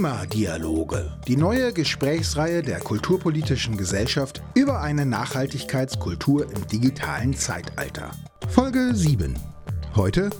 [0.00, 8.10] Klimadialoge, die neue Gesprächsreihe der Kulturpolitischen Gesellschaft über eine Nachhaltigkeitskultur im digitalen Zeitalter.
[8.48, 9.34] Folge 7.
[9.94, 10.30] Heute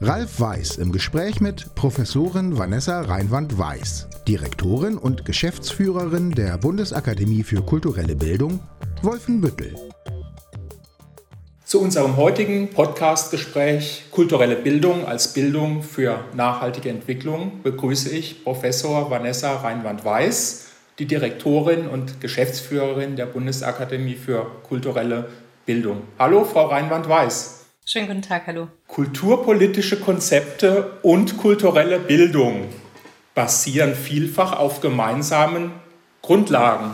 [0.00, 8.16] Ralf Weiß im Gespräch mit Professorin Vanessa Reinwand-Weiß, Direktorin und Geschäftsführerin der Bundesakademie für kulturelle
[8.16, 8.58] Bildung,
[9.02, 9.76] Wolfenbüttel.
[11.74, 19.56] Zu unserem heutigen Podcast-Gespräch Kulturelle Bildung als Bildung für nachhaltige Entwicklung begrüße ich Professor Vanessa
[19.56, 20.68] Reinwand-Weiß,
[21.00, 25.28] die Direktorin und Geschäftsführerin der Bundesakademie für kulturelle
[25.66, 26.02] Bildung.
[26.16, 27.64] Hallo, Frau Reinwand-Weiß.
[27.84, 28.68] Schönen guten Tag, hallo.
[28.86, 32.68] Kulturpolitische Konzepte und kulturelle Bildung
[33.34, 35.72] basieren vielfach auf gemeinsamen
[36.22, 36.92] Grundlagen.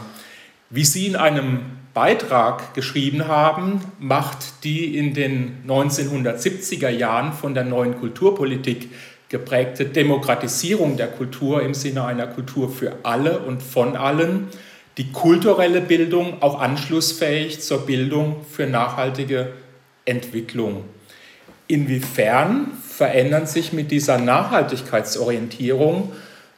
[0.71, 7.65] Wie Sie in einem Beitrag geschrieben haben, macht die in den 1970er Jahren von der
[7.65, 8.89] neuen Kulturpolitik
[9.29, 14.49] geprägte Demokratisierung der Kultur im Sinne einer Kultur für alle und von allen,
[14.97, 19.53] die kulturelle Bildung auch anschlussfähig zur Bildung für nachhaltige
[20.07, 20.85] Entwicklung.
[21.67, 26.13] Inwiefern verändern sich mit dieser Nachhaltigkeitsorientierung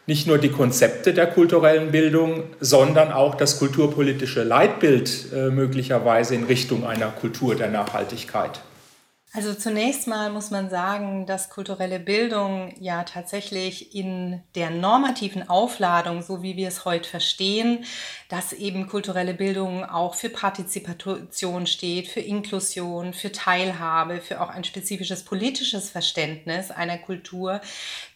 [0.06, 6.44] nicht nur die Konzepte der kulturellen Bildung, sondern auch das kulturpolitische Leitbild äh, möglicherweise in
[6.44, 8.60] Richtung einer Kultur der Nachhaltigkeit.
[9.34, 16.20] Also zunächst mal muss man sagen, dass kulturelle Bildung ja tatsächlich in der normativen Aufladung,
[16.20, 17.86] so wie wir es heute verstehen,
[18.28, 24.64] dass eben kulturelle Bildung auch für Partizipation steht, für Inklusion, für Teilhabe, für auch ein
[24.64, 27.62] spezifisches politisches Verständnis einer Kultur.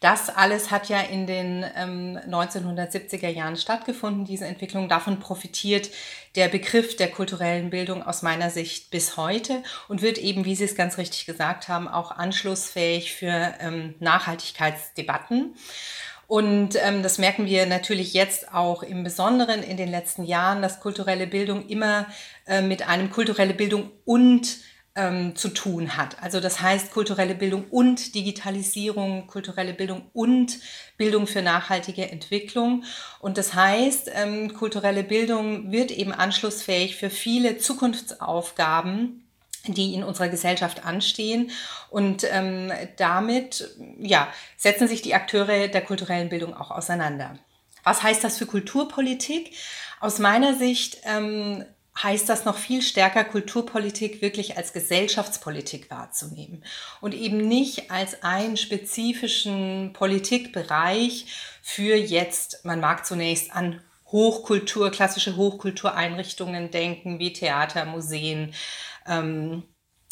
[0.01, 4.91] Das alles hat ja in den ähm, 1970er Jahren stattgefunden, diese Entwicklung.
[4.91, 5.89] Davon profitiert
[6.37, 10.65] der Begriff der kulturellen Bildung aus meiner Sicht bis heute und wird eben, wie Sie
[10.65, 15.55] es ganz richtig gesagt haben, auch anschlussfähig für ähm, Nachhaltigkeitsdebatten.
[16.29, 20.81] Und ähm, das merken wir natürlich jetzt auch im Besonderen in den letzten Jahren, dass
[20.81, 22.07] kulturelle Bildung immer
[22.47, 24.59] äh, mit einem kulturelle Bildung und
[24.97, 26.23] ähm, zu tun hat.
[26.23, 30.59] Also das heißt kulturelle Bildung und Digitalisierung, kulturelle Bildung und
[30.97, 32.85] Bildung für nachhaltige Entwicklung.
[33.21, 39.23] Und das heißt, ähm, kulturelle Bildung wird eben anschlussfähig für viele Zukunftsaufgaben
[39.69, 41.51] die in unserer Gesellschaft anstehen.
[41.91, 43.69] Und ähm, damit
[43.99, 47.37] ja, setzen sich die Akteure der kulturellen Bildung auch auseinander.
[47.83, 49.57] Was heißt das für Kulturpolitik?
[50.01, 51.65] Aus meiner Sicht ähm,
[52.03, 56.63] heißt das noch viel stärker, Kulturpolitik wirklich als Gesellschaftspolitik wahrzunehmen
[57.01, 61.27] und eben nicht als einen spezifischen Politikbereich
[61.63, 63.81] für jetzt, man mag zunächst an
[64.13, 68.55] Hochkultur, klassische Hochkultureinrichtungen denken, wie Theater, Museen,
[69.07, 69.65] ähm,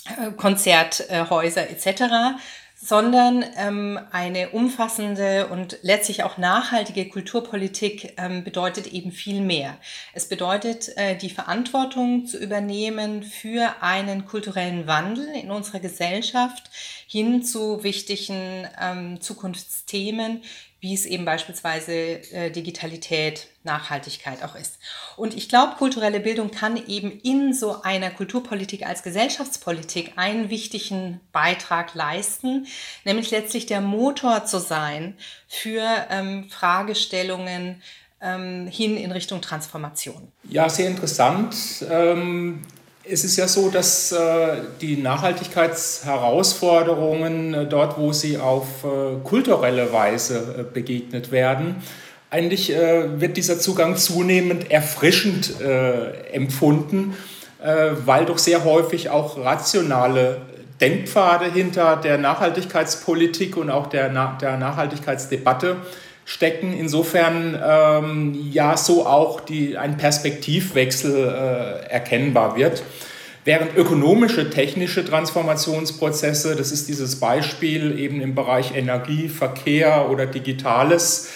[0.06, 2.40] äh, Konzerthäuser etc.,
[2.84, 9.78] sondern ähm, eine umfassende und letztlich auch nachhaltige Kulturpolitik ähm, bedeutet eben viel mehr.
[10.12, 16.64] Es bedeutet, äh, die Verantwortung zu übernehmen für einen kulturellen Wandel in unserer Gesellschaft
[17.06, 20.42] hin zu wichtigen ähm, Zukunftsthemen,
[20.84, 24.78] wie es eben beispielsweise äh, Digitalität, Nachhaltigkeit auch ist.
[25.16, 31.20] Und ich glaube, kulturelle Bildung kann eben in so einer Kulturpolitik als Gesellschaftspolitik einen wichtigen
[31.32, 32.66] Beitrag leisten,
[33.06, 35.16] nämlich letztlich der Motor zu sein
[35.48, 37.80] für ähm, Fragestellungen
[38.20, 40.30] ähm, hin in Richtung Transformation.
[40.50, 41.56] Ja, sehr interessant.
[41.90, 42.60] Ähm
[43.06, 49.92] es ist ja so, dass äh, die Nachhaltigkeitsherausforderungen äh, dort, wo sie auf äh, kulturelle
[49.92, 51.82] Weise begegnet werden,
[52.30, 55.54] eigentlich wird dieser Zugang zunehmend erfrischend
[56.32, 57.14] empfunden,
[57.60, 60.40] weil doch sehr häufig auch rationale
[60.80, 65.76] Denkpfade hinter der Nachhaltigkeitspolitik und auch der, Na der Nachhaltigkeitsdebatte
[66.24, 66.72] stecken.
[66.72, 72.82] Insofern ähm, ja so auch die, ein Perspektivwechsel äh, erkennbar wird.
[73.46, 81.30] Während ökonomische, technische Transformationsprozesse, das ist dieses Beispiel eben im Bereich Energie, Verkehr oder Digitales,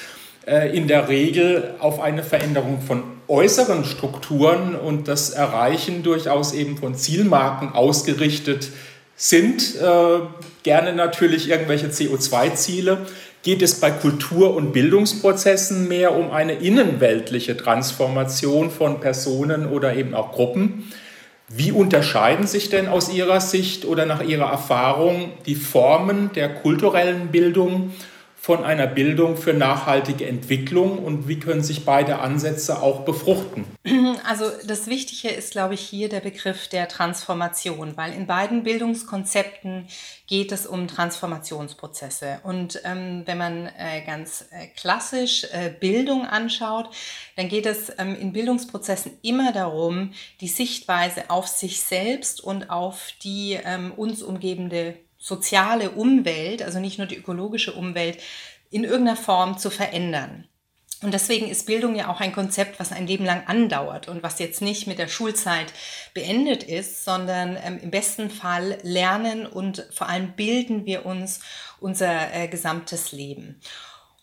[0.47, 6.79] äh, in der Regel auf eine Veränderung von äußeren Strukturen und das Erreichen durchaus eben
[6.79, 8.71] von Zielmarken ausgerichtet
[9.15, 9.75] sind.
[9.77, 10.21] Äh,
[10.63, 13.07] gerne natürlich irgendwelche CO2-Ziele,
[13.43, 20.15] geht es bei Kultur- und Bildungsprozessen mehr um eine innenweltliche Transformation von Personen oder eben
[20.15, 20.91] auch Gruppen.
[21.49, 27.29] Wie unterscheiden sich denn aus Ihrer Sicht oder nach Ihrer Erfahrung die Formen der kulturellen
[27.29, 27.93] Bildung
[28.49, 33.67] von einer Bildung für nachhaltige Entwicklung und wie können sich beide Ansätze auch befruchten?
[34.27, 39.87] Also das Wichtige ist, glaube ich, hier der Begriff der Transformation, weil in beiden Bildungskonzepten
[40.27, 42.41] geht es um Transformationsprozesse.
[42.43, 46.89] Und ähm, wenn man äh, ganz äh, klassisch äh, Bildung anschaut,
[47.37, 53.13] dann geht es ähm, in Bildungsprozessen immer darum, die Sichtweise auf sich selbst und auf
[53.23, 54.97] die ähm, uns umgebende
[55.29, 58.19] soziale Umwelt, also nicht nur die ökologische Umwelt,
[58.71, 60.49] in irgendeiner Form zu verändern.
[61.01, 64.41] Und deswegen ist Bildung ja auch ein Konzept, was ein Leben lang andauert und was
[64.41, 65.73] jetzt nicht mit der Schulzeit
[66.13, 71.41] beendet ist, sondern ähm, im besten Fall lernen und vor allem bilden wir uns
[71.79, 73.61] unser äh, gesamtes Leben.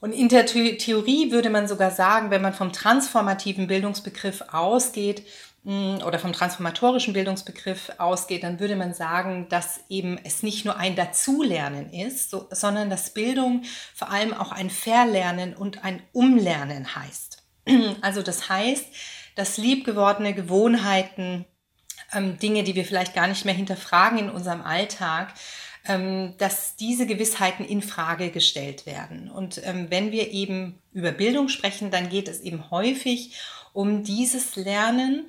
[0.02, 5.24] Und in der Theorie würde man sogar sagen, wenn man vom transformativen Bildungsbegriff ausgeht,
[5.66, 10.96] oder vom transformatorischen Bildungsbegriff ausgeht, dann würde man sagen, dass eben es nicht nur ein
[10.96, 13.64] Dazulernen ist, so, sondern dass Bildung
[13.96, 17.44] vor allem auch ein Verlernen und ein Umlernen heißt.
[18.02, 18.86] Also das heißt,
[19.34, 21.46] dass liebgewordene Gewohnheiten,
[22.14, 25.34] ähm, Dinge, die wir vielleicht gar nicht mehr hinterfragen in unserem Alltag,
[25.88, 29.32] ähm, dass diese Gewissheiten in Frage gestellt werden.
[29.32, 33.36] Und ähm, wenn wir eben über Bildung sprechen, dann geht es eben häufig
[33.76, 35.28] um dieses Lernen,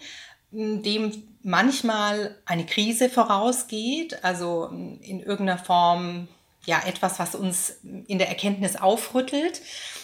[0.50, 1.12] dem
[1.42, 4.68] manchmal eine Krise vorausgeht, also
[5.02, 6.28] in irgendeiner Form
[6.64, 9.60] ja etwas, was uns in der Erkenntnis aufrüttelt.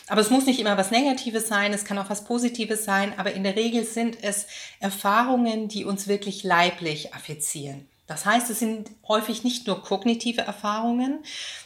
[0.08, 3.32] Aber es muss nicht immer was Negatives sein, es kann auch was Positives sein, aber
[3.32, 4.46] in der Regel sind es
[4.80, 7.88] Erfahrungen, die uns wirklich leiblich affizieren.
[8.06, 11.20] Das heißt, es sind häufig nicht nur kognitive Erfahrungen.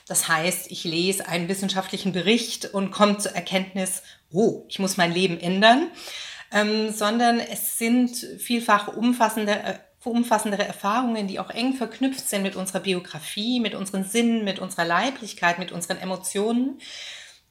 [0.06, 4.02] Das heißt, ich lese einen wissenschaftlichen Bericht und komme zur Erkenntnis,
[4.32, 5.88] oh, ich muss mein Leben ändern
[6.52, 12.54] ähm, sondern es sind vielfach umfassende, äh, umfassendere Erfahrungen, die auch eng verknüpft sind mit
[12.54, 16.80] unserer Biografie, mit unseren Sinnen, mit unserer Leiblichkeit, mit unseren Emotionen,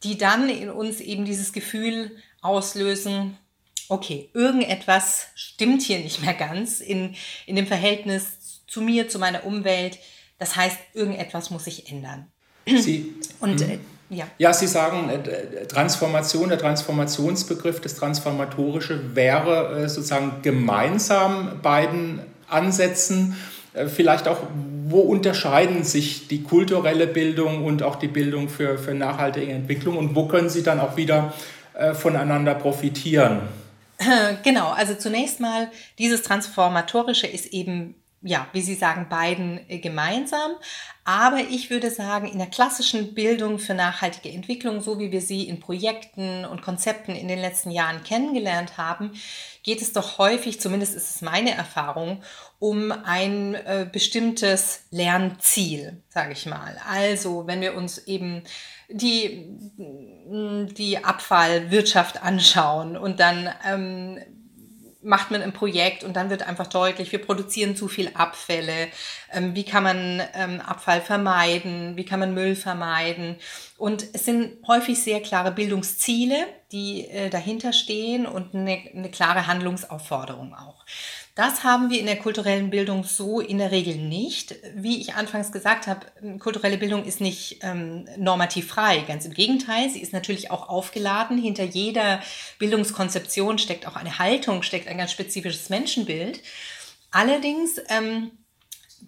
[0.03, 3.37] die dann in uns eben dieses Gefühl auslösen,
[3.89, 7.15] okay, irgendetwas stimmt hier nicht mehr ganz in,
[7.45, 9.99] in dem Verhältnis zu mir, zu meiner Umwelt.
[10.37, 12.31] Das heißt, irgendetwas muss sich ändern.
[12.65, 13.79] Sie, und äh,
[14.09, 14.25] ja.
[14.37, 23.35] ja, Sie sagen, äh, Transformation, der Transformationsbegriff, das Transformatorische wäre äh, sozusagen gemeinsam beiden Ansätzen.
[23.73, 24.37] Äh, vielleicht auch,
[24.87, 30.15] wo unterscheiden sich die kulturelle Bildung und auch die Bildung für, für nachhaltige Entwicklung und
[30.15, 31.33] wo können sie dann auch wieder
[31.93, 33.41] voneinander profitieren?
[34.43, 35.69] Genau, also zunächst mal,
[35.99, 40.53] dieses Transformatorische ist eben ja, wie Sie sagen, beiden äh, gemeinsam.
[41.03, 45.47] Aber ich würde sagen, in der klassischen Bildung für nachhaltige Entwicklung, so wie wir sie
[45.47, 49.11] in Projekten und Konzepten in den letzten Jahren kennengelernt haben,
[49.61, 52.23] geht es doch häufig, zumindest ist es meine Erfahrung,
[52.57, 56.81] um ein äh, bestimmtes Lernziel, sage ich mal.
[56.89, 58.41] Also, wenn wir uns eben
[58.89, 59.55] die,
[60.75, 64.19] die Abfallwirtschaft anschauen und dann ähm,
[65.05, 68.89] macht man ein Projekt und dann wird einfach deutlich, wir produzieren zu viel Abfälle.
[69.31, 71.95] Ähm, wie kann man ähm, Abfall vermeiden?
[71.95, 73.37] Wie kann man Müll vermeiden?
[73.77, 79.47] Und es sind häufig sehr klare Bildungsziele, die äh, dahinter stehen und eine, eine klare
[79.47, 80.85] Handlungsaufforderung auch.
[81.35, 84.55] Das haben wir in der kulturellen Bildung so in der Regel nicht.
[84.73, 86.05] Wie ich anfangs gesagt habe,
[86.39, 89.03] kulturelle Bildung ist nicht ähm, normativ frei.
[89.05, 91.37] Ganz im Gegenteil, sie ist natürlich auch aufgeladen.
[91.37, 92.21] Hinter jeder
[92.57, 96.39] Bildungskonzeption steckt auch eine Haltung, steckt ein ganz spezifisches Menschenbild.
[97.11, 98.31] Allerdings ähm,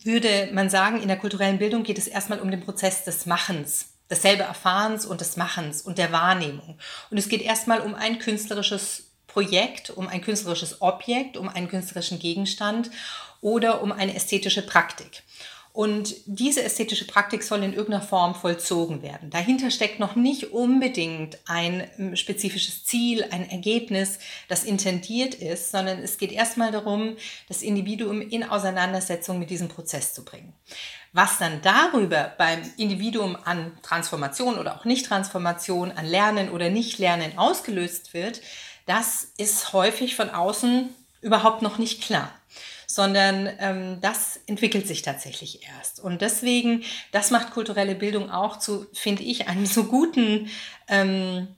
[0.04, 3.94] würde man sagen, in der kulturellen Bildung geht es erstmal um den Prozess des Machens
[4.10, 6.78] dasselbe Erfahrens und des Machens und der Wahrnehmung.
[7.10, 9.07] Und es geht erstmal um ein künstlerisches
[9.38, 12.90] Projekt, um ein künstlerisches Objekt, um einen künstlerischen Gegenstand
[13.40, 15.22] oder um eine ästhetische Praktik.
[15.74, 19.30] Und diese ästhetische Praktik soll in irgendeiner Form vollzogen werden.
[19.30, 24.18] Dahinter steckt noch nicht unbedingt ein ähm, spezifisches Ziel, ein Ergebnis,
[24.48, 27.16] das intendiert ist, sondern es geht erstmal darum,
[27.48, 30.52] das Individuum in Auseinandersetzung mit diesem Prozess zu bringen.
[31.14, 38.16] Was dann darüber beim Individuum an Transformation oder auch Nicht-Transformation, an Lernen oder Nicht-Lernen ausgelöst
[38.16, 38.42] wird,
[38.88, 40.90] das ist häufig von außen
[41.22, 42.32] überhaupt noch nicht klar
[42.90, 46.00] sondern ähm, das entwickelt sich tatsächlich erst.
[46.00, 50.50] Und deswegen, das macht kulturelle Bildung auch zu, finde ich, einem so guten
[50.88, 51.50] ähm,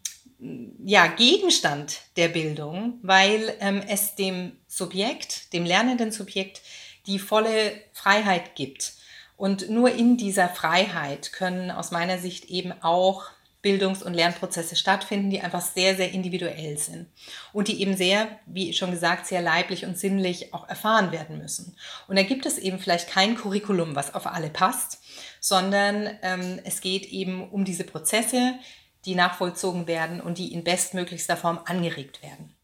[0.84, 6.62] ja, Gegenstand der Bildung, weil ähm, es dem Subjekt, dem lernenden Subjekt,
[7.06, 8.94] die volle Freiheit gibt.
[9.38, 13.26] Und nur in dieser Freiheit können aus meiner Sicht eben auch
[13.62, 17.08] Bildungs- und Lernprozesse stattfinden, die einfach sehr, sehr individuell sind
[17.52, 21.76] und die eben sehr, wie schon gesagt, sehr leiblich und sinnlich auch erfahren werden müssen.
[22.08, 25.00] Und da gibt es eben vielleicht kein Curriculum, was auf alle passt,
[25.42, 28.56] sondern ähm, es geht eben um diese Prozesse,
[29.06, 32.56] die nachvollzogen werden und die in bestmöglichster Form angeregt werden.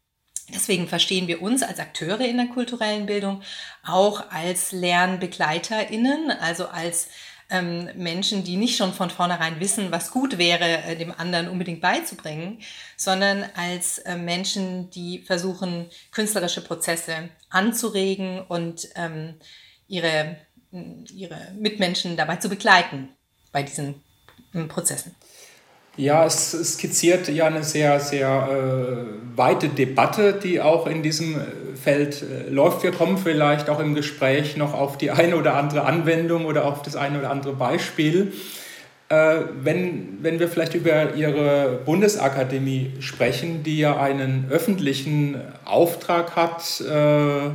[0.54, 3.42] Deswegen verstehen wir uns als Akteure in der kulturellen Bildung
[3.84, 7.08] auch als LernbegleiterInnen, also als
[7.50, 11.80] ähm, Menschen, die nicht schon von vornherein wissen, was gut wäre, äh, dem anderen unbedingt
[11.80, 12.60] beizubringen,
[12.96, 19.34] sondern als äh, Menschen, die versuchen, künstlerische Prozesse anzuregen und ähm,
[19.88, 20.36] ihre,
[20.70, 23.10] ihre Mitmenschen dabei zu begleiten
[23.52, 24.02] bei diesen
[24.68, 25.14] Prozessen.
[25.96, 31.40] Ja, es skizziert ja eine sehr, sehr äh, weite Debatte, die auch in diesem
[31.82, 32.82] Feld äh, läuft.
[32.82, 36.82] Wir kommen vielleicht auch im Gespräch noch auf die eine oder andere Anwendung oder auf
[36.82, 38.34] das eine oder andere Beispiel.
[39.08, 46.82] Äh, wenn, wenn wir vielleicht über Ihre Bundesakademie sprechen, die ja einen öffentlichen Auftrag hat,
[46.82, 47.50] äh,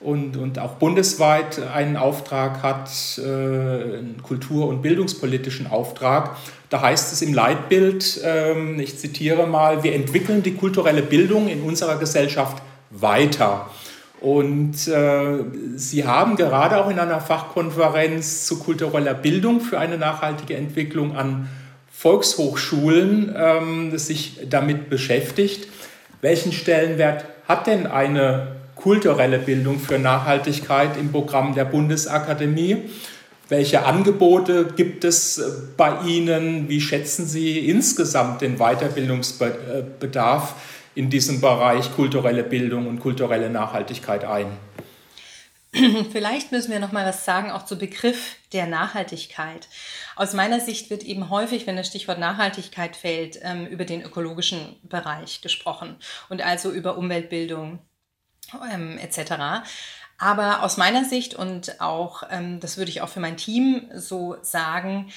[0.00, 6.36] und, und auch bundesweit einen Auftrag hat, äh, einen kultur- und bildungspolitischen Auftrag.
[6.70, 11.62] Da heißt es im Leitbild, ähm, ich zitiere mal, wir entwickeln die kulturelle Bildung in
[11.62, 13.70] unserer Gesellschaft weiter.
[14.20, 15.44] Und äh,
[15.76, 21.48] Sie haben gerade auch in einer Fachkonferenz zu kultureller Bildung für eine nachhaltige Entwicklung an
[21.92, 25.68] Volkshochschulen ähm, sich damit beschäftigt.
[26.20, 32.84] Welchen Stellenwert hat denn eine kulturelle Bildung für Nachhaltigkeit im Programm der Bundesakademie.
[33.48, 36.68] Welche Angebote gibt es äh, bei Ihnen?
[36.68, 40.54] Wie schätzen Sie insgesamt den Weiterbildungsbedarf
[40.94, 44.48] in diesem Bereich kulturelle Bildung und kulturelle Nachhaltigkeit ein?
[46.12, 49.68] Vielleicht müssen wir noch mal was sagen auch zu Begriff der Nachhaltigkeit.
[50.16, 54.76] Aus meiner Sicht wird eben häufig, wenn das Stichwort Nachhaltigkeit fällt, ähm, über den ökologischen
[54.82, 55.96] Bereich gesprochen
[56.28, 57.78] und also über Umweltbildung,
[58.72, 59.64] ähm, etc.
[60.18, 64.36] Aber aus meiner Sicht und auch, ähm, das würde ich auch für mein Team so
[64.42, 65.10] sagen,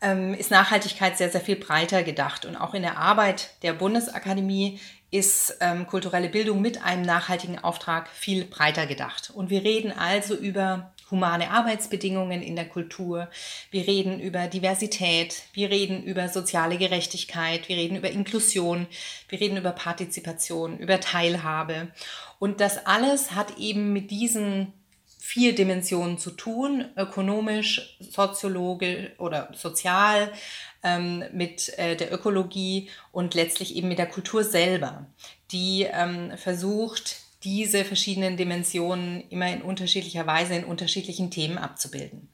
[0.00, 2.44] ähm, ist Nachhaltigkeit sehr, sehr viel breiter gedacht.
[2.44, 4.78] Und auch in der Arbeit der Bundesakademie
[5.10, 9.30] ist ähm, kulturelle Bildung mit einem nachhaltigen Auftrag viel breiter gedacht.
[9.34, 13.28] Und wir reden also über humane Arbeitsbedingungen in der Kultur.
[13.70, 18.86] Wir reden über Diversität, wir reden über soziale Gerechtigkeit, wir reden über Inklusion,
[19.28, 21.88] wir reden über Partizipation, über Teilhabe.
[22.38, 24.72] Und das alles hat eben mit diesen
[25.18, 30.30] vier Dimensionen zu tun, ökonomisch, soziologisch oder sozial,
[30.82, 35.06] ähm, mit äh, der Ökologie und letztlich eben mit der Kultur selber,
[35.50, 42.28] die ähm, versucht, diese verschiedenen Dimensionen immer in unterschiedlicher Weise in unterschiedlichen Themen abzubilden.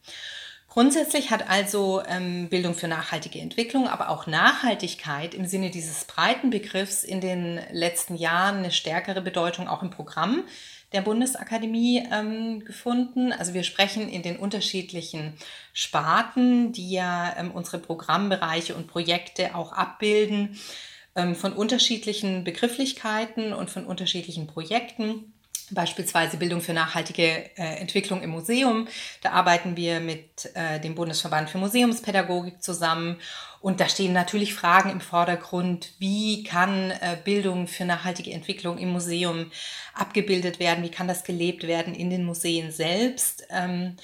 [0.68, 6.50] Grundsätzlich hat also ähm, Bildung für nachhaltige Entwicklung, aber auch Nachhaltigkeit im Sinne dieses breiten
[6.50, 10.44] Begriffs in den letzten Jahren eine stärkere Bedeutung auch im Programm
[10.92, 13.32] der Bundesakademie ähm, gefunden.
[13.32, 15.34] Also wir sprechen in den unterschiedlichen
[15.72, 20.56] Sparten, die ja ähm, unsere Programmbereiche und Projekte auch abbilden,
[21.14, 25.32] von unterschiedlichen Begrifflichkeiten und von unterschiedlichen Projekten.
[25.72, 28.88] Beispielsweise Bildung für nachhaltige äh, Entwicklung im Museum.
[29.22, 33.18] Da arbeiten wir mit äh, dem Bundesverband für Museumspädagogik zusammen.
[33.60, 35.92] Und da stehen natürlich Fragen im Vordergrund.
[35.98, 39.52] Wie kann äh, Bildung für nachhaltige Entwicklung im Museum
[39.94, 40.82] abgebildet werden?
[40.82, 43.46] Wie kann das gelebt werden in den Museen selbst?
[43.50, 43.96] Ähm,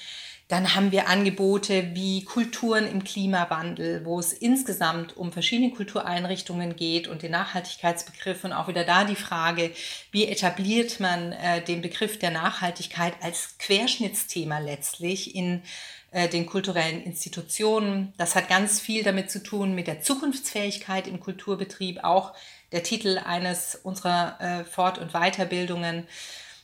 [0.47, 7.09] dann haben wir Angebote wie Kulturen im Klimawandel, wo es insgesamt um verschiedene Kultureinrichtungen geht
[7.09, 9.71] und den Nachhaltigkeitsbegriff und auch wieder da die Frage,
[10.11, 15.63] wie etabliert man äh, den Begriff der Nachhaltigkeit als Querschnittsthema letztlich in
[16.11, 18.13] äh, den kulturellen Institutionen.
[18.17, 22.33] Das hat ganz viel damit zu tun mit der Zukunftsfähigkeit im Kulturbetrieb, auch
[22.71, 26.07] der Titel eines unserer äh, Fort- und Weiterbildungen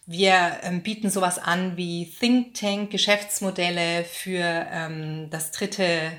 [0.05, 6.11] wir ähm, bieten sowas an wie Think Tank Geschäftsmodelle für ähm, das dritte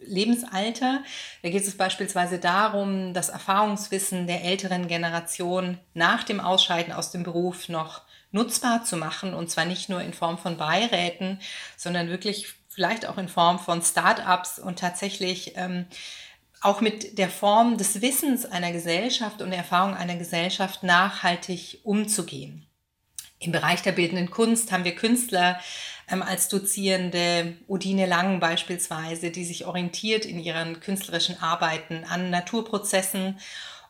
[0.00, 1.04] Lebensalter.
[1.42, 7.22] Da geht es beispielsweise darum, das Erfahrungswissen der älteren Generation nach dem Ausscheiden aus dem
[7.22, 11.40] Beruf noch nutzbar zu machen und zwar nicht nur in Form von Beiräten,
[11.76, 15.86] sondern wirklich vielleicht auch in Form von Start-ups und tatsächlich ähm,
[16.60, 22.66] auch mit der Form des Wissens einer Gesellschaft und der Erfahrung einer Gesellschaft nachhaltig umzugehen.
[23.42, 25.58] Im Bereich der bildenden Kunst haben wir Künstler
[26.10, 33.40] ähm, als Dozierende, Odine Lang beispielsweise, die sich orientiert in ihren künstlerischen Arbeiten an Naturprozessen.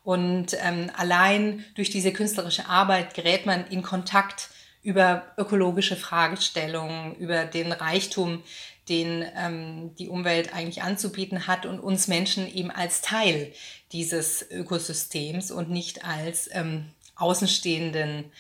[0.05, 4.51] Und ähm, allein durch diese künstlerische Arbeit gerät man in Kontakt
[4.83, 8.45] über ökologische Fragestellungen, über den Reichtum,
[8.89, 13.53] den ähm, die Umwelt eigentlich anzubieten hat und uns Menschen eben als Teil
[13.91, 18.31] dieses Ökosystems und nicht als ähm, außenstehenden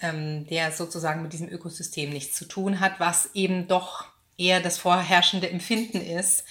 [0.00, 4.06] ähm, der sozusagen mit diesem Ökosystem nichts zu tun hat, was eben doch
[4.38, 6.44] eher das vorherrschende Empfinden ist,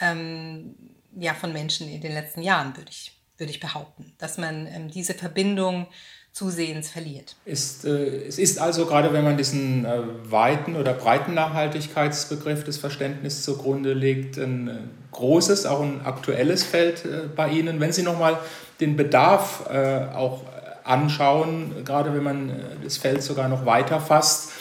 [0.00, 0.74] ähm,
[1.18, 4.90] ja, von Menschen in den letzten Jahren, würde ich, würde ich behaupten, dass man ähm,
[4.90, 5.86] diese Verbindung
[6.32, 7.34] zusehends verliert.
[7.46, 12.76] Ist, äh, es ist also gerade, wenn man diesen äh, weiten oder breiten Nachhaltigkeitsbegriff des
[12.76, 14.74] Verständnisses zugrunde legt, ein äh,
[15.12, 17.80] großes, auch ein aktuelles Feld äh, bei Ihnen.
[17.80, 18.38] Wenn Sie nochmal
[18.80, 20.42] den Bedarf äh, auch
[20.86, 24.52] anschauen, gerade wenn man äh, das Feld sogar noch weiter fasst,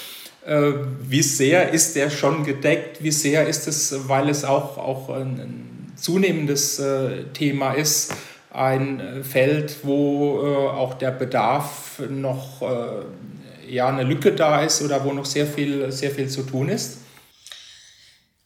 [0.48, 3.02] wie sehr ist der schon gedeckt?
[3.02, 6.80] Wie sehr ist es, weil es auch, auch ein, zunehmendes
[7.34, 8.14] Thema ist,
[8.56, 14.82] ein äh, Feld, wo äh, auch der Bedarf noch äh, ja, eine Lücke da ist
[14.82, 17.00] oder wo noch sehr viel, sehr viel zu tun ist?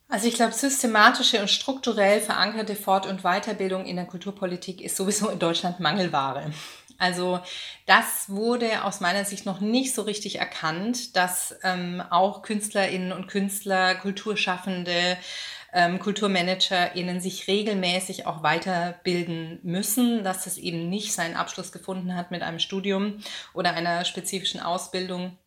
[0.08, 5.30] Also ich glaube, systematische und strukturell verankerte Fort- und Weiterbildung in der Kulturpolitik ist sowieso
[5.30, 6.52] in Deutschland Mangelware.
[7.00, 7.40] Also
[7.86, 13.28] das wurde aus meiner Sicht noch nicht so richtig erkannt, dass ähm, auch Künstlerinnen und
[13.28, 15.18] Künstler, Kulturschaffende,
[15.74, 22.32] ähm, KulturmanagerInnen sich regelmäßig auch weiterbilden müssen, dass das eben nicht seinen Abschluss gefunden hat
[22.32, 23.20] mit einem Studium
[23.54, 25.38] oder einer spezifischen Ausbildung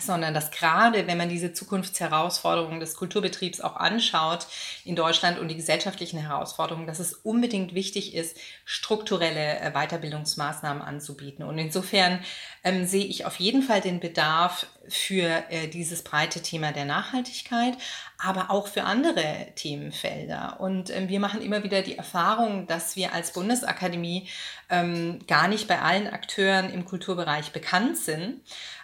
[0.00, 4.46] sondern dass gerade, wenn man diese Zukunftsherausforderungen des Kulturbetriebs auch anschaut
[4.84, 11.44] in Deutschland und die gesellschaftlichen Herausforderungen, dass es unbedingt wichtig ist, strukturelle äh, Weiterbildungsmaßnahmen anzubieten.
[11.44, 12.20] Und insofern
[12.64, 17.76] ähm, sehe ich auf jeden Fall den Bedarf für äh, dieses breite Thema der Nachhaltigkeit,
[18.18, 20.60] aber auch für andere Themenfelder.
[20.60, 24.28] Und ähm, wir machen immer wieder die Erfahrung, dass wir als Bundesakademie
[24.70, 28.40] ähm, gar nicht bei allen Akteuren im Kulturbereich bekannt sind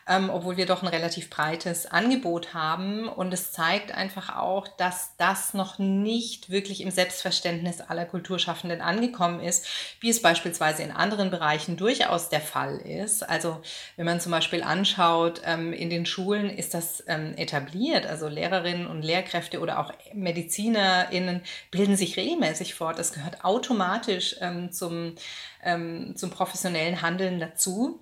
[0.08, 3.08] ähm, obwohl wir doch ein relativ breites Angebot haben.
[3.08, 9.40] Und es zeigt einfach auch, dass das noch nicht wirklich im Selbstverständnis aller Kulturschaffenden angekommen
[9.40, 9.66] ist,
[10.00, 13.28] wie es beispielsweise in anderen Bereichen durchaus der Fall ist.
[13.28, 13.60] Also
[13.96, 18.06] wenn man zum Beispiel anschaut, ähm, in den Schulen ist das ähm, etabliert.
[18.06, 22.98] Also Lehrerinnen und Lehrkräfte oder auch MedizinerInnen bilden sich regelmäßig fort.
[22.98, 25.14] Das gehört automatisch ähm, zum,
[25.62, 28.00] ähm, zum professionellen Handeln dazu.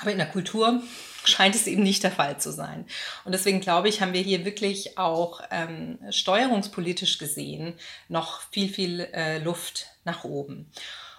[0.00, 0.82] Aber in der Kultur
[1.24, 2.86] scheint es eben nicht der Fall zu sein.
[3.24, 7.74] Und deswegen glaube ich, haben wir hier wirklich auch ähm, steuerungspolitisch gesehen
[8.08, 10.70] noch viel, viel äh, Luft nach oben.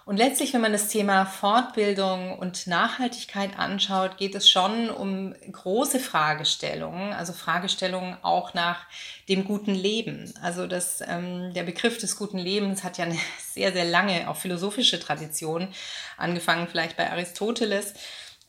[0.06, 5.98] Und letztlich, wenn man das Thema Fortbildung und Nachhaltigkeit anschaut, geht es schon um große
[5.98, 8.86] Fragestellungen, also Fragestellungen auch nach
[9.28, 10.32] dem guten Leben.
[10.40, 13.18] Also das, ähm, der Begriff des guten Lebens hat ja eine
[13.52, 15.74] sehr, sehr lange, auch philosophische Tradition,
[16.16, 17.94] angefangen vielleicht bei Aristoteles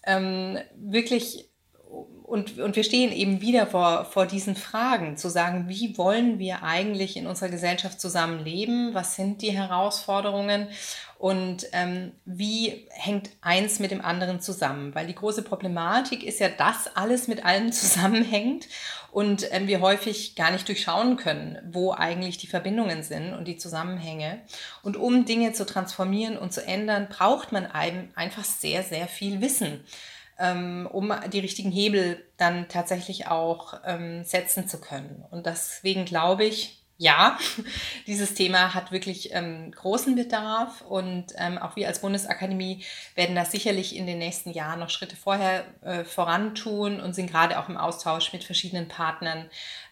[0.08, 1.50] ähm, wirklich
[2.28, 6.62] und, und wir stehen eben wieder vor, vor diesen Fragen, zu sagen, wie wollen wir
[6.62, 8.94] eigentlich in unserer Gesellschaft zusammenleben?
[8.94, 10.68] Was sind die Herausforderungen?
[11.18, 14.94] Und ähm, wie hängt eins mit dem anderen zusammen?
[14.94, 18.68] Weil die große Problematik ist ja, dass alles mit allem zusammenhängt
[19.12, 23.58] und ähm, wir häufig gar nicht durchschauen können, wo eigentlich die Verbindungen sind und die
[23.58, 24.42] Zusammenhänge.
[24.84, 29.84] Und um Dinge zu transformieren und zu ändern, braucht man einfach sehr, sehr viel Wissen
[30.40, 35.26] ähm, um die richtigen Hebel dann tatsächlich auch ähm, setzen zu können.
[35.32, 37.38] Und deswegen glaube ich, ja,
[38.08, 42.84] dieses Thema hat wirklich ähm, großen Bedarf und ähm, auch wir als Bundesakademie
[43.16, 47.60] werden da sicherlich in den nächsten Jahren noch Schritte vorher äh, vorantun und sind gerade
[47.60, 49.50] auch im Austausch mit verschiedenen Partnern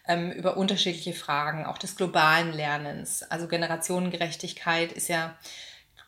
[0.08, 3.22] ähm, über unterschiedliche Fragen, auch des globalen Lernens.
[3.22, 5.36] Also Generationengerechtigkeit ist ja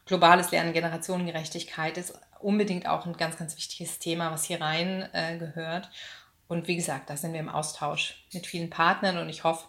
[0.04, 5.38] globales Lernen, Generationengerechtigkeit ist unbedingt auch ein ganz, ganz wichtiges Thema, was hier rein äh,
[5.38, 5.90] gehört.
[6.48, 9.66] Und wie gesagt, da sind wir im Austausch mit vielen Partnern und ich hoffe,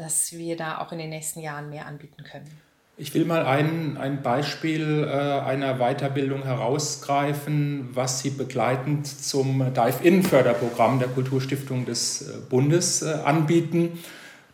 [0.00, 2.50] dass wir da auch in den nächsten Jahren mehr anbieten können.
[2.96, 10.98] Ich will mal ein, ein Beispiel äh, einer Weiterbildung herausgreifen, was Sie begleitend zum Dive-In-Förderprogramm
[10.98, 13.98] der Kulturstiftung des äh, Bundes äh, anbieten.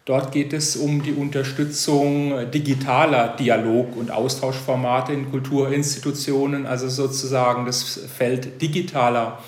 [0.05, 7.83] Dort geht es um die Unterstützung digitaler Dialog- und Austauschformate in Kulturinstitutionen, also sozusagen das
[8.17, 9.41] Feld digitaler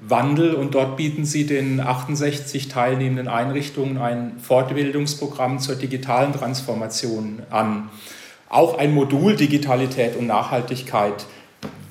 [0.00, 0.54] Wandel.
[0.54, 7.90] Und dort bieten sie den 68 teilnehmenden Einrichtungen ein Fortbildungsprogramm zur digitalen Transformation an.
[8.48, 11.26] Auch ein Modul Digitalität und Nachhaltigkeit.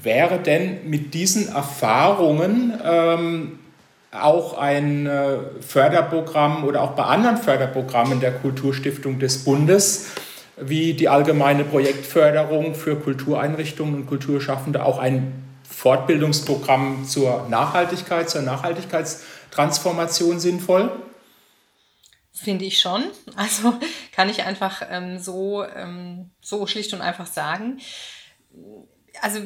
[0.04, 3.60] Wäre denn mit diesen Erfahrungen ähm,
[4.12, 10.08] auch ein äh, Förderprogramm oder auch bei anderen Förderprogrammen der Kulturstiftung des Bundes
[10.60, 15.47] wie die allgemeine Projektförderung für Kultureinrichtungen und Kulturschaffende auch ein
[15.78, 20.92] Fortbildungsprogramm zur Nachhaltigkeit, zur Nachhaltigkeitstransformation sinnvoll?
[22.34, 23.04] Finde ich schon.
[23.36, 23.76] Also
[24.12, 27.80] kann ich einfach ähm, so, ähm, so schlicht und einfach sagen.
[29.22, 29.42] Also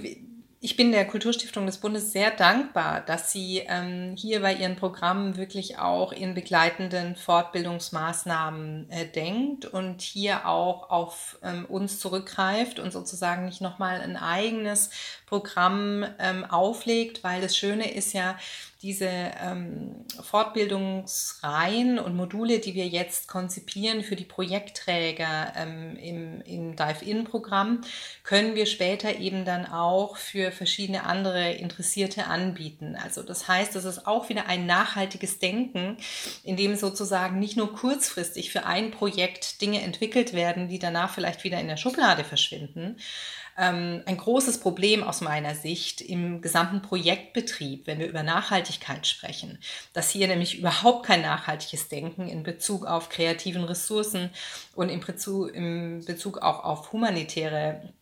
[0.64, 5.36] ich bin der Kulturstiftung des Bundes sehr dankbar, dass sie ähm, hier bei ihren Programmen
[5.36, 12.94] wirklich auch in begleitenden Fortbildungsmaßnahmen äh, denkt und hier auch auf ähm, uns zurückgreift und
[12.94, 14.92] sozusagen nicht nochmal ein eigenes
[15.26, 18.38] Programm ähm, auflegt, weil das Schöne ist ja,
[18.82, 26.76] diese ähm, Fortbildungsreihen und Module, die wir jetzt konzipieren für die Projektträger ähm, im, im
[26.76, 27.82] Dive-In-Programm,
[28.24, 32.98] können wir später eben dann auch für verschiedene andere Interessierte anbieten.
[33.02, 35.98] Also das heißt, es ist auch wieder ein nachhaltiges Denken,
[36.44, 41.44] in dem sozusagen nicht nur kurzfristig für ein Projekt Dinge entwickelt werden, die danach vielleicht
[41.44, 42.98] wieder in der Schublade verschwinden,
[43.62, 49.60] ähm, ein großes Problem aus meiner Sicht im gesamten Projektbetrieb, wenn wir über Nachhaltigkeit sprechen,
[49.94, 54.32] dass hier nämlich überhaupt kein nachhaltiges Denken in Bezug auf kreativen Ressourcen
[54.74, 57.94] und im Bezug, im Bezug auch auf humanitäre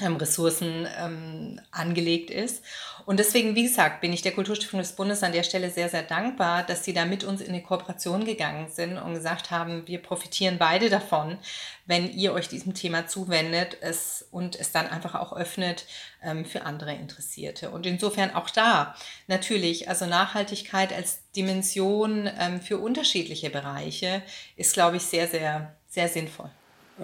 [0.00, 2.62] Ressourcen ähm, angelegt ist.
[3.04, 6.02] Und deswegen, wie gesagt, bin ich der Kulturstiftung des Bundes an der Stelle sehr, sehr
[6.02, 10.00] dankbar, dass sie da mit uns in die Kooperation gegangen sind und gesagt haben, wir
[10.00, 11.38] profitieren beide davon,
[11.86, 15.86] wenn ihr euch diesem Thema zuwendet es, und es dann einfach auch öffnet
[16.22, 17.70] ähm, für andere Interessierte.
[17.70, 18.94] Und insofern auch da
[19.26, 24.22] natürlich, also Nachhaltigkeit als Dimension ähm, für unterschiedliche Bereiche
[24.56, 26.50] ist, glaube ich, sehr, sehr, sehr sinnvoll.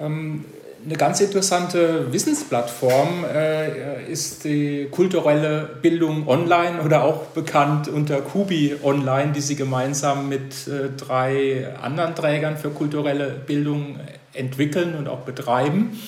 [0.00, 0.44] Ähm,
[0.84, 8.76] eine ganz interessante Wissensplattform äh, ist die kulturelle Bildung online oder auch bekannt unter Kubi
[8.82, 13.98] Online, die sie gemeinsam mit äh, drei anderen Trägern für kulturelle Bildung
[14.34, 15.98] entwickeln und auch betreiben.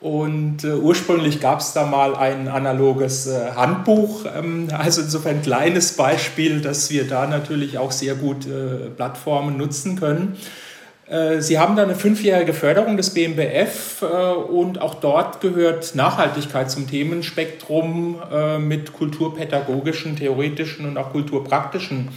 [0.00, 5.42] Und äh, ursprünglich gab es da mal ein analoges äh, Handbuch, ähm, also insofern ein
[5.42, 10.36] kleines Beispiel, dass wir da natürlich auch sehr gut äh, Plattformen nutzen können.
[11.12, 16.70] Äh, Sie haben da eine fünfjährige Förderung des BMBF äh, und auch dort gehört Nachhaltigkeit
[16.70, 22.08] zum Themenspektrum äh, mit kulturpädagogischen, theoretischen und auch kulturpraktischen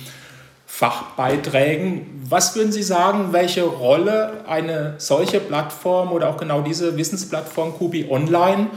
[0.65, 2.23] Fachbeiträgen.
[2.27, 8.08] Was würden Sie sagen, welche Rolle eine solche Plattform oder auch genau diese Wissensplattform Kubi
[8.10, 8.67] Online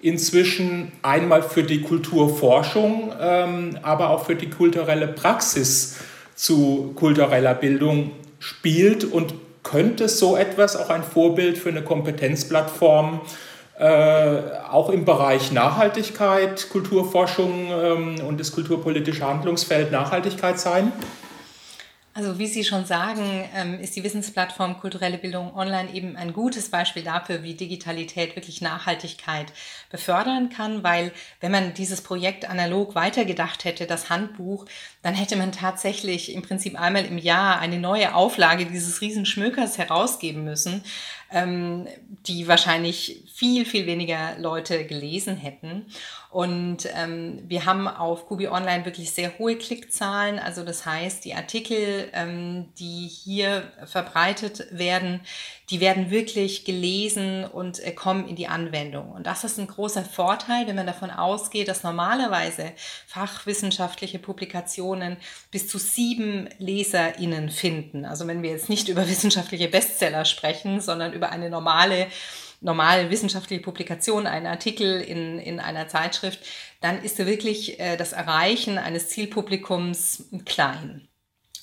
[0.00, 5.96] inzwischen einmal für die Kulturforschung, ähm, aber auch für die kulturelle Praxis
[6.36, 9.34] zu kultureller Bildung spielt und
[9.70, 13.20] könnte so etwas auch ein Vorbild für eine Kompetenzplattform
[13.78, 14.38] äh,
[14.70, 20.92] auch im Bereich Nachhaltigkeit, Kulturforschung ähm, und das kulturpolitische Handlungsfeld Nachhaltigkeit sein?
[22.16, 26.70] Also wie Sie schon sagen, ähm, ist die Wissensplattform Kulturelle Bildung Online eben ein gutes
[26.70, 29.52] Beispiel dafür, wie Digitalität wirklich Nachhaltigkeit
[29.90, 34.64] befördern kann, weil wenn man dieses Projekt analog weitergedacht hätte, das Handbuch,
[35.02, 40.42] dann hätte man tatsächlich im Prinzip einmal im Jahr eine neue Auflage dieses Riesenschmökers herausgeben
[40.42, 40.82] müssen,
[41.30, 41.86] ähm,
[42.26, 45.84] die wahrscheinlich viel, viel weniger Leute gelesen hätten.
[46.36, 50.38] Und ähm, wir haben auf Kubi Online wirklich sehr hohe Klickzahlen.
[50.38, 55.22] Also das heißt, die Artikel, ähm, die hier verbreitet werden,
[55.70, 59.12] die werden wirklich gelesen und äh, kommen in die Anwendung.
[59.12, 62.72] Und das ist ein großer Vorteil, wenn man davon ausgeht, dass normalerweise
[63.06, 65.16] fachwissenschaftliche Publikationen
[65.50, 68.04] bis zu sieben LeserInnen finden.
[68.04, 72.08] Also wenn wir jetzt nicht über wissenschaftliche Bestseller sprechen, sondern über eine normale
[72.60, 76.40] normale wissenschaftliche Publikation, einen Artikel in, in einer Zeitschrift,
[76.80, 81.08] dann ist wirklich äh, das Erreichen eines Zielpublikums klein.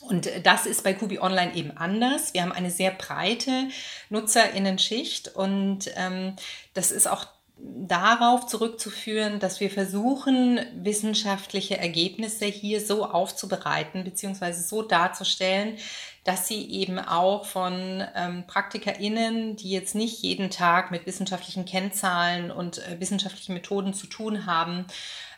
[0.02, 2.34] Und das ist bei Kubi Online eben anders.
[2.34, 3.70] Wir haben eine sehr breite
[4.10, 6.36] Nutzerinnenschicht und ähm,
[6.74, 7.26] das ist auch
[7.58, 14.52] darauf zurückzuführen, dass wir versuchen, wissenschaftliche Ergebnisse hier so aufzubereiten bzw.
[14.54, 15.78] so darzustellen,
[16.24, 22.50] dass sie eben auch von ähm, PraktikerInnen, die jetzt nicht jeden Tag mit wissenschaftlichen Kennzahlen
[22.52, 24.86] und äh, wissenschaftlichen Methoden zu tun haben,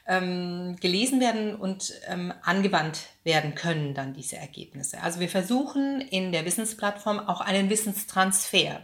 [0.08, 5.02] ähm, gelesen werden und ähm, angewandt werden können, dann diese Ergebnisse.
[5.02, 8.82] Also wir versuchen in der Wissensplattform auch einen Wissenstransfer.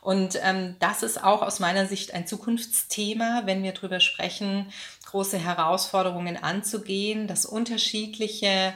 [0.00, 4.72] Und ähm, das ist auch aus meiner Sicht ein Zukunftsthema, wenn wir darüber sprechen,
[5.06, 8.74] große Herausforderungen anzugehen, dass unterschiedliche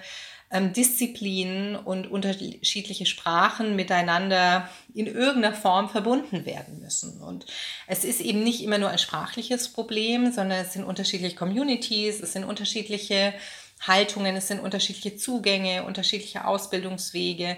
[0.52, 7.20] ähm, Disziplinen und unterschiedliche Sprachen miteinander in irgendeiner Form verbunden werden müssen.
[7.22, 7.46] Und
[7.86, 12.34] es ist eben nicht immer nur ein sprachliches Problem, sondern es sind unterschiedliche Communities, es
[12.34, 13.32] sind unterschiedliche
[13.80, 17.56] Haltungen, es sind unterschiedliche Zugänge, unterschiedliche Ausbildungswege.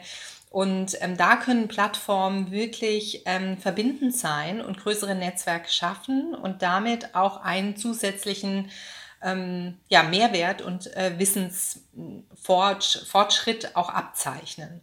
[0.51, 7.17] Und ähm, da können Plattformen wirklich ähm, verbindend sein und größere Netzwerke schaffen und damit
[7.17, 8.71] auch einen zusätzlichen
[9.25, 14.81] ähm, ja, Mehrwert und äh, Wissensfortschritt auch abzeichnen.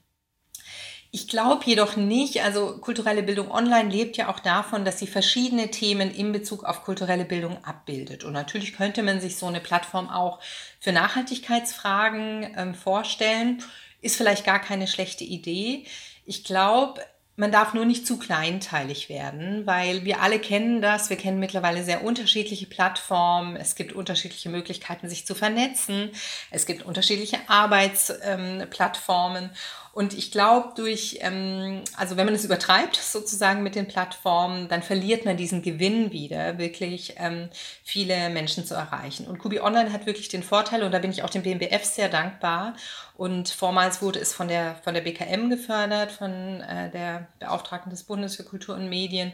[1.14, 5.70] Ich glaube jedoch nicht, also kulturelle Bildung online lebt ja auch davon, dass sie verschiedene
[5.70, 8.24] Themen in Bezug auf kulturelle Bildung abbildet.
[8.24, 10.40] Und natürlich könnte man sich so eine Plattform auch
[10.80, 13.62] für Nachhaltigkeitsfragen ähm, vorstellen.
[14.00, 15.86] Ist vielleicht gar keine schlechte Idee.
[16.26, 17.02] Ich glaube,
[17.42, 21.10] man darf nur nicht zu kleinteilig werden, weil wir alle kennen das.
[21.10, 23.56] Wir kennen mittlerweile sehr unterschiedliche Plattformen.
[23.56, 26.12] Es gibt unterschiedliche Möglichkeiten, sich zu vernetzen.
[26.52, 29.46] Es gibt unterschiedliche Arbeitsplattformen.
[29.46, 29.50] Ähm,
[29.94, 34.84] und ich glaube, durch, ähm, also wenn man es übertreibt sozusagen mit den Plattformen, dann
[34.84, 37.50] verliert man diesen Gewinn wieder, wirklich ähm,
[37.84, 39.28] viele Menschen zu erreichen.
[39.28, 42.08] Und Kubi Online hat wirklich den Vorteil, und da bin ich auch dem BMBF sehr
[42.08, 42.76] dankbar.
[43.18, 48.04] Und vormals wurde es von der, von der BKM gefördert, von äh, der Beauftragten des
[48.04, 49.34] Bundes für Kultur und Medien,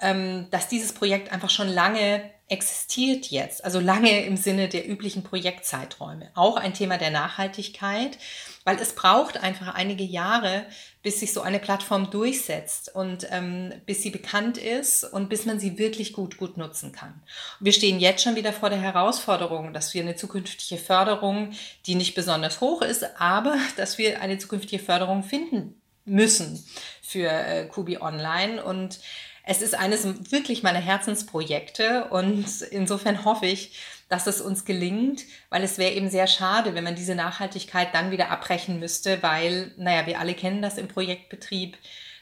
[0.00, 5.22] ähm, dass dieses Projekt einfach schon lange existiert jetzt, also lange im Sinne der üblichen
[5.22, 6.30] Projektzeiträume.
[6.34, 8.18] Auch ein Thema der Nachhaltigkeit,
[8.64, 10.66] weil es braucht einfach einige Jahre,
[11.02, 15.60] bis sich so eine Plattform durchsetzt und ähm, bis sie bekannt ist und bis man
[15.60, 17.22] sie wirklich gut, gut nutzen kann.
[17.60, 21.52] wir stehen jetzt schon wieder vor der Herausforderung, dass wir eine zukünftige Förderung,
[21.86, 26.62] die nicht besonders hoch ist, aber dass wir eine zukünftige Förderung finden müssen
[27.02, 28.98] für äh, Kubi Online und
[29.46, 33.78] es ist eines wirklich meiner Herzensprojekte und insofern hoffe ich,
[34.14, 38.12] dass es uns gelingt, weil es wäre eben sehr schade, wenn man diese Nachhaltigkeit dann
[38.12, 41.76] wieder abbrechen müsste, weil, naja, wir alle kennen das im Projektbetrieb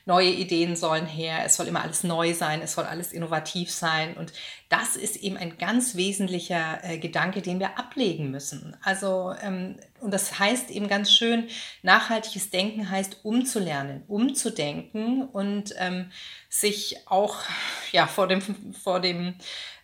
[0.05, 4.16] neue Ideen sollen her, es soll immer alles neu sein, es soll alles innovativ sein.
[4.16, 4.33] Und
[4.68, 8.74] das ist eben ein ganz wesentlicher äh, Gedanke, den wir ablegen müssen.
[8.83, 11.46] Also, ähm, und das heißt eben ganz schön,
[11.83, 16.11] nachhaltiges Denken heißt umzulernen, umzudenken und ähm,
[16.48, 17.37] sich auch
[17.92, 18.40] ja, vor dem,
[18.72, 19.37] vor dem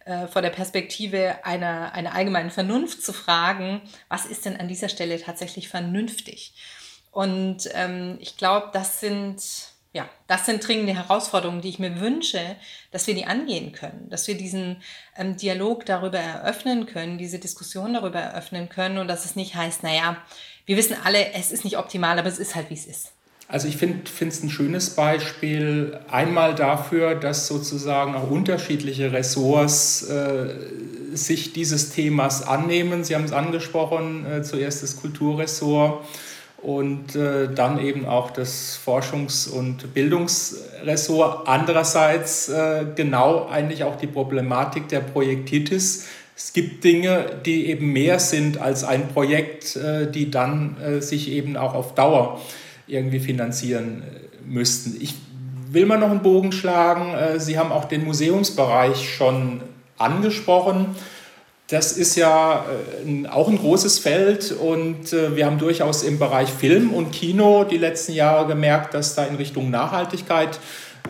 [0.08, 4.88] äh, vor der Perspektive einer, einer allgemeinen Vernunft zu fragen, was ist denn an dieser
[4.88, 6.54] Stelle tatsächlich vernünftig?
[7.10, 9.42] Und ähm, ich glaube, das sind
[9.92, 12.56] ja, das sind dringende Herausforderungen, die ich mir wünsche,
[12.90, 14.82] dass wir die angehen können, dass wir diesen
[15.16, 19.82] ähm, Dialog darüber eröffnen können, diese Diskussion darüber eröffnen können und dass es nicht heißt,
[19.82, 20.16] naja,
[20.66, 23.12] wir wissen alle, es ist nicht optimal, aber es ist halt, wie es ist.
[23.50, 30.48] Also ich finde es ein schönes Beispiel einmal dafür, dass sozusagen auch unterschiedliche Ressorts äh,
[31.14, 33.04] sich dieses Themas annehmen.
[33.04, 36.04] Sie haben es angesprochen, äh, zuerst das Kulturressort
[36.58, 41.48] und äh, dann eben auch das Forschungs- und Bildungsressort.
[41.48, 46.04] Andererseits äh, genau eigentlich auch die Problematik der Projektitis.
[46.36, 51.30] Es gibt Dinge, die eben mehr sind als ein Projekt, äh, die dann äh, sich
[51.30, 52.42] eben auch auf Dauer
[52.88, 54.96] irgendwie finanzieren äh, müssten.
[55.00, 55.14] Ich
[55.70, 57.14] will mal noch einen Bogen schlagen.
[57.14, 59.60] Äh, Sie haben auch den Museumsbereich schon
[59.98, 60.96] angesprochen.
[61.68, 62.64] Das ist ja
[63.04, 67.76] äh, auch ein großes Feld und wir haben durchaus im Bereich Film und Kino die
[67.76, 70.58] letzten Jahre gemerkt, dass da in Richtung Nachhaltigkeit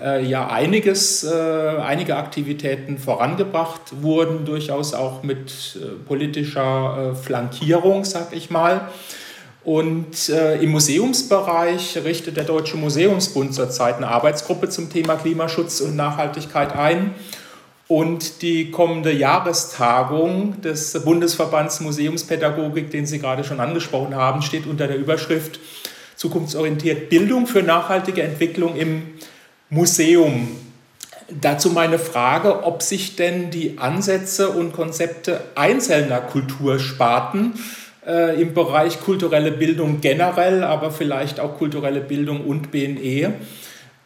[0.01, 8.91] ja einiges, einige Aktivitäten vorangebracht wurden, durchaus auch mit politischer Flankierung, sag ich mal.
[9.68, 16.74] Und im Museumsbereich richtet der Deutsche Museumsbund zurzeit eine Arbeitsgruppe zum Thema Klimaschutz und Nachhaltigkeit
[16.74, 17.14] ein.
[17.87, 24.87] Und die kommende Jahrestagung des Bundesverbands Museumspädagogik, den Sie gerade schon angesprochen haben, steht unter
[24.87, 25.61] der Überschrift
[26.16, 29.02] Zukunftsorientiert Bildung für nachhaltige Entwicklung im
[29.68, 30.48] Museum.
[31.42, 37.52] Dazu meine Frage, ob sich denn die Ansätze und Konzepte einzelner Kultursparten
[38.09, 43.35] äh, im Bereich kulturelle Bildung generell, aber vielleicht auch kulturelle Bildung und BNE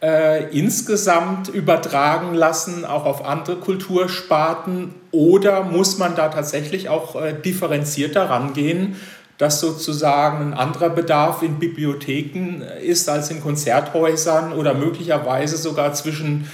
[0.03, 4.93] äh, insgesamt übertragen lassen, auch auf andere Kultursparten?
[5.11, 8.97] Oder muss man da tatsächlich auch äh, differenzierter rangehen,
[9.37, 16.49] dass sozusagen ein anderer Bedarf in Bibliotheken ist als in Konzerthäusern oder möglicherweise sogar zwischen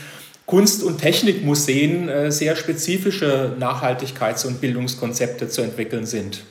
[0.45, 6.43] Kunst- und Technikmuseen äh, sehr spezifische Nachhaltigkeits- und Bildungskonzepte zu entwickeln sind?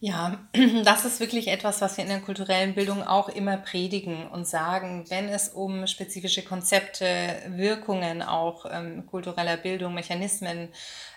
[0.00, 0.48] Ja,
[0.84, 5.04] das ist wirklich etwas, was wir in der kulturellen Bildung auch immer predigen und sagen,
[5.08, 10.68] wenn es um spezifische Konzepte, Wirkungen auch ähm, kultureller Bildung, Mechanismen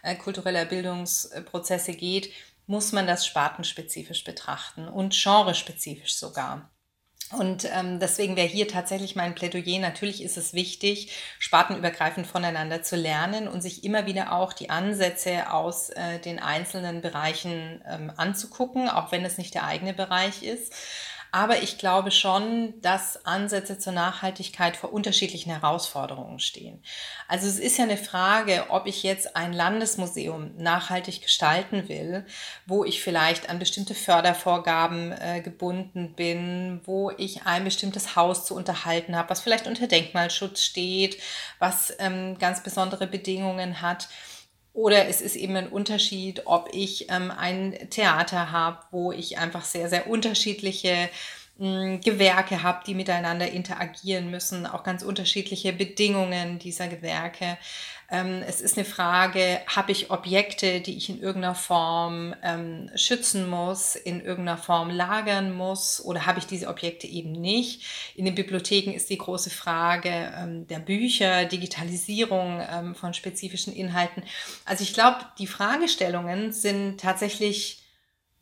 [0.02, 2.32] äh, kultureller Bildungsprozesse geht,
[2.65, 6.72] muss man das spartenspezifisch betrachten und genrespezifisch sogar.
[7.32, 12.96] Und ähm, deswegen wäre hier tatsächlich mein Plädoyer, natürlich ist es wichtig, spartenübergreifend voneinander zu
[12.96, 18.89] lernen und sich immer wieder auch die Ansätze aus äh, den einzelnen Bereichen ähm, anzugucken,
[18.89, 20.74] auch wenn es nicht der eigene Bereich ist.
[21.34, 26.84] Aber ich glaube schon, dass Ansätze zur Nachhaltigkeit vor unterschiedlichen Herausforderungen stehen.
[27.30, 32.26] Also es ist ja eine Frage, ob ich jetzt ein Landesmuseum nachhaltig gestalten will,
[32.65, 38.54] wo ich vielleicht an bestimmte Fördervorgaben äh, gebunden bin, wo ich ein bestimmtes Haus zu
[38.54, 41.17] unterhalten habe, was vielleicht unter Denkmalschutz steht,
[41.60, 44.10] was ähm, ganz besondere Bedingungen hat.
[44.74, 49.64] Oder es ist eben ein Unterschied, ob ich ähm, ein Theater habe, wo ich einfach
[49.64, 51.10] sehr, sehr unterschiedliche
[51.58, 57.58] mh, Gewerke habe, die miteinander interagieren müssen, auch ganz unterschiedliche Bedingungen dieser Gewerke.
[58.12, 63.50] Ähm, es ist eine Frage, habe ich Objekte, die ich in irgendeiner Form ähm, schützen
[63.50, 67.84] muss, in irgendeiner Form lagern muss oder habe ich diese Objekte eben nicht?
[68.15, 74.24] In den Bibliotheken ist die große Frage ähm, der Bücher, Digitalisierung ähm, von spezifischen Inhalten.
[74.65, 77.81] Also ich glaube, die Fragestellungen sind tatsächlich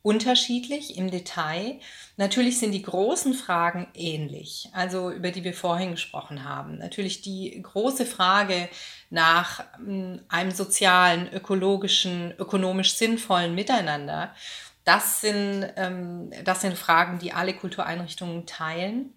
[0.02, 1.78] unterschiedlich im Detail.
[2.16, 6.78] Natürlich sind die großen Fragen ähnlich, also über die wir vorhin gesprochen haben.
[6.78, 8.68] Natürlich die große Frage
[9.10, 14.34] nach hm, einem sozialen, ökologischen, ökonomisch sinnvollen Miteinander.
[14.84, 19.12] Das sind, ähm, das sind Fragen, die alle Kultureinrichtungen teilen.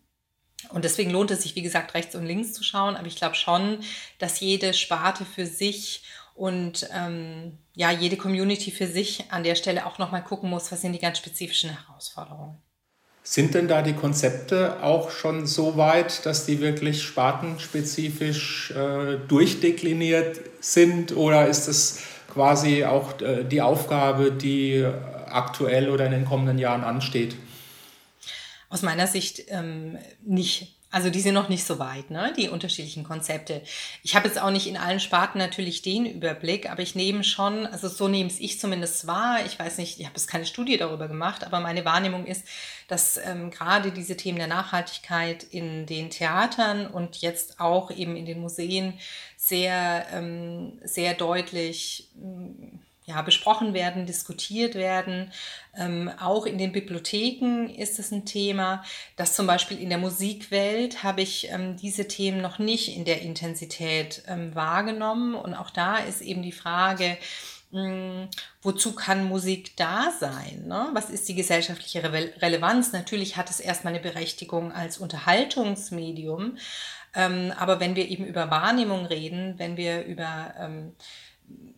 [0.69, 2.95] Und deswegen lohnt es sich, wie gesagt, rechts und links zu schauen.
[2.95, 3.79] Aber ich glaube schon,
[4.19, 6.03] dass jede Sparte für sich
[6.35, 10.81] und ähm, ja, jede Community für sich an der Stelle auch nochmal gucken muss, was
[10.81, 12.57] sind die ganz spezifischen Herausforderungen.
[13.25, 20.41] Sind denn da die Konzepte auch schon so weit, dass die wirklich spartenspezifisch äh, durchdekliniert
[20.59, 24.85] sind oder ist es quasi auch äh, die Aufgabe, die
[25.27, 27.35] aktuell oder in den kommenden Jahren ansteht?
[28.69, 30.75] Aus meiner Sicht ähm, nicht.
[30.93, 32.36] Also die sind noch nicht so weit, ne?
[32.38, 33.63] die unterschiedlichen Konzepte.
[34.03, 37.65] Ich habe jetzt auch nicht in allen Sparten natürlich den Überblick, aber ich nehme schon,
[37.65, 39.43] also so nehme es ich zumindest wahr.
[39.43, 42.45] Ich weiß nicht, ich habe jetzt keine Studie darüber gemacht, aber meine Wahrnehmung ist,
[42.88, 48.27] dass ähm, gerade diese Themen der Nachhaltigkeit in den Theatern und jetzt auch eben in
[48.27, 48.93] den Museen
[49.36, 55.31] sehr, ähm, sehr deutlich ähm, ja, besprochen werden, diskutiert werden.
[55.75, 58.83] Ähm, auch in den Bibliotheken ist es ein Thema.
[59.15, 63.21] dass zum Beispiel in der Musikwelt habe ich ähm, diese Themen noch nicht in der
[63.21, 65.35] Intensität ähm, wahrgenommen.
[65.35, 67.17] Und auch da ist eben die Frage,
[67.71, 68.29] mh, hm,
[68.61, 70.65] wozu kann Musik da sein?
[70.67, 70.89] Ne?
[70.93, 72.93] Was ist die gesellschaftliche Re Relevanz?
[72.93, 76.57] Natürlich hat es erstmal eine Berechtigung als Unterhaltungsmedium.
[77.15, 80.93] Ähm, aber wenn wir eben über Wahrnehmung reden, wenn wir über ähm,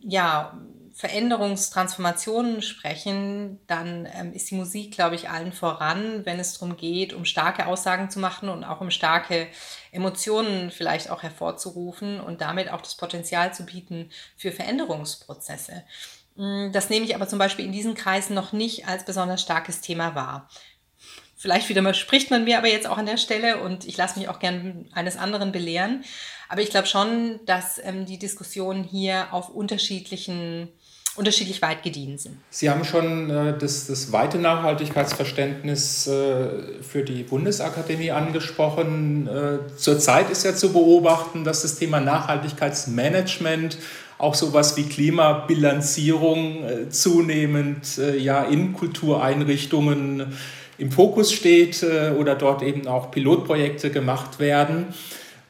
[0.00, 0.58] ja,
[0.96, 7.12] Veränderungstransformationen sprechen, dann ähm, ist die Musik, glaube ich, allen voran, wenn es darum geht,
[7.12, 9.46] um starke Aussagen zu machen und auch um starke
[9.92, 15.84] Emotionen vielleicht auch hervorzurufen und damit auch das Potenzial zu bieten für Veränderungsprozesse.
[16.36, 19.82] Mm, das nehme ich aber zum Beispiel in diesen Kreisen noch nicht als besonders starkes
[19.82, 20.48] Thema wahr.
[21.36, 24.18] Vielleicht wieder mal spricht man mir aber jetzt auch an der Stelle und ich lasse
[24.18, 26.04] mich auch gern eines anderen belehren.
[26.48, 30.72] Aber ich glaube schon, dass ähm, die Diskussionen hier auf unterschiedlichen
[31.16, 32.36] unterschiedlich weit gediehen sind.
[32.50, 39.28] Sie haben schon äh, das, das weite Nachhaltigkeitsverständnis äh, für die Bundesakademie angesprochen.
[39.28, 43.78] Äh, zurzeit ist ja zu beobachten, dass das Thema Nachhaltigkeitsmanagement
[44.18, 50.36] auch sowas wie Klimabilanzierung äh, zunehmend äh, ja in Kultureinrichtungen
[50.78, 54.86] im Fokus steht äh, oder dort eben auch Pilotprojekte gemacht werden.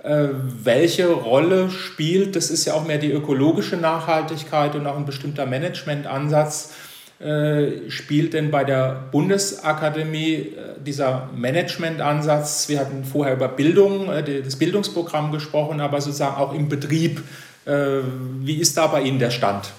[0.07, 0.29] Äh,
[0.63, 5.47] welche Rolle spielt, das ist ja auch mehr die ökologische Nachhaltigkeit und auch ein bestimmter
[5.47, 6.75] Managementansatz,
[7.19, 14.09] äh, spielt denn bei der Bundesakademie äh, dieser Managementansatz, wir hatten vorher über Bildung,
[14.45, 17.23] das Bildungsprogramm gesprochen, aber sozusagen auch im Betrieb,
[17.65, 19.73] wie ist da bei Ihnen der Stand?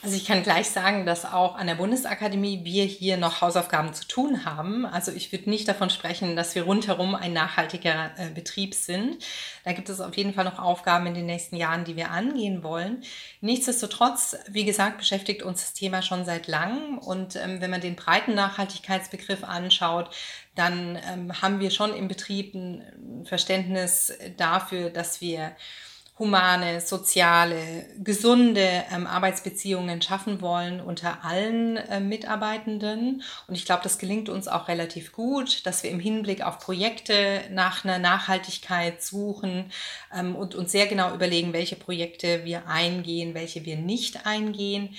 [0.00, 4.06] Also ich kann gleich sagen, dass auch an der Bundesakademie wir hier noch Hausaufgaben zu
[4.06, 4.86] tun haben.
[4.86, 9.24] Also ich würde nicht davon sprechen, dass wir rundherum ein nachhaltiger äh, Betrieb sind.
[9.64, 12.62] Da gibt es auf jeden Fall noch Aufgaben in den nächsten Jahren, die wir angehen
[12.62, 13.02] wollen.
[13.40, 16.98] Nichtsdestotrotz, wie gesagt, beschäftigt uns das Thema schon seit langem.
[16.98, 20.14] Und ähm, wenn man den breiten Nachhaltigkeitsbegriff anschaut,
[20.54, 25.56] dann ähm, haben wir schon im Betrieb ein Verständnis dafür, dass wir
[26.18, 33.22] humane, soziale, gesunde ähm, Arbeitsbeziehungen schaffen wollen unter allen äh, Mitarbeitenden.
[33.46, 37.42] Und ich glaube, das gelingt uns auch relativ gut, dass wir im Hinblick auf Projekte
[37.50, 39.70] nach einer Nachhaltigkeit suchen
[40.14, 44.96] ähm, und uns sehr genau überlegen, welche Projekte wir eingehen, welche wir nicht eingehen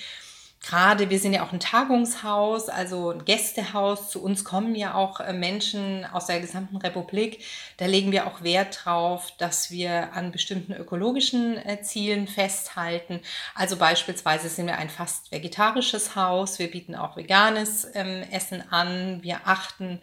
[0.60, 4.10] gerade, wir sind ja auch ein Tagungshaus, also ein Gästehaus.
[4.10, 7.44] Zu uns kommen ja auch äh, Menschen aus der gesamten Republik.
[7.78, 13.20] Da legen wir auch Wert drauf, dass wir an bestimmten ökologischen äh, Zielen festhalten.
[13.54, 16.58] Also beispielsweise sind wir ein fast vegetarisches Haus.
[16.58, 19.22] Wir bieten auch veganes ähm, Essen an.
[19.22, 20.00] Wir achten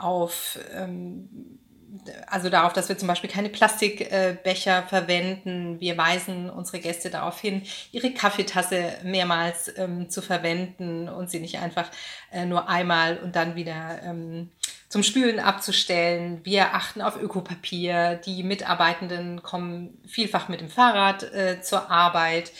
[0.00, 1.58] auf ähm,
[2.26, 5.80] also darauf, dass wir zum Beispiel keine Plastikbecher verwenden.
[5.80, 11.58] Wir weisen unsere Gäste darauf hin, ihre Kaffeetasse mehrmals ähm, zu verwenden und sie nicht
[11.58, 11.90] einfach
[12.32, 14.50] äh, nur einmal und dann wieder ähm,
[14.88, 16.40] zum Spülen abzustellen.
[16.44, 18.20] Wir achten auf Ökopapier.
[18.24, 22.52] Die Mitarbeitenden kommen vielfach mit dem Fahrrad äh, zur Arbeit.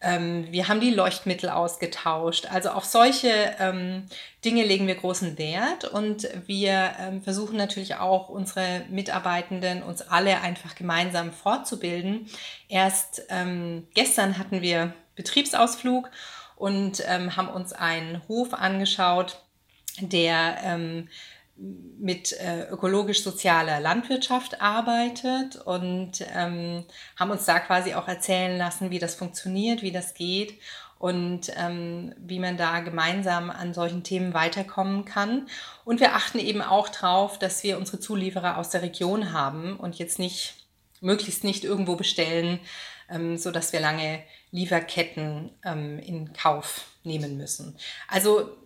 [0.00, 2.46] Ähm, wir haben die Leuchtmittel ausgetauscht.
[2.52, 4.06] Also auf solche ähm,
[4.44, 10.40] Dinge legen wir großen Wert und wir ähm, versuchen natürlich auch unsere Mitarbeitenden, uns alle
[10.40, 12.28] einfach gemeinsam fortzubilden.
[12.68, 16.10] Erst ähm, gestern hatten wir Betriebsausflug
[16.56, 19.40] und ähm, haben uns einen Hof angeschaut,
[20.00, 21.08] der ähm,
[21.58, 26.84] mit äh, ökologisch-sozialer Landwirtschaft arbeitet und ähm,
[27.16, 30.58] haben uns da quasi auch erzählen lassen, wie das funktioniert, wie das geht
[30.98, 35.48] und ähm, wie man da gemeinsam an solchen Themen weiterkommen kann.
[35.84, 39.98] Und wir achten eben auch darauf, dass wir unsere Zulieferer aus der Region haben und
[39.98, 40.54] jetzt nicht,
[41.00, 42.60] möglichst nicht irgendwo bestellen,
[43.10, 47.76] ähm, sodass wir lange Lieferketten ähm, in Kauf nehmen müssen.
[48.08, 48.56] Also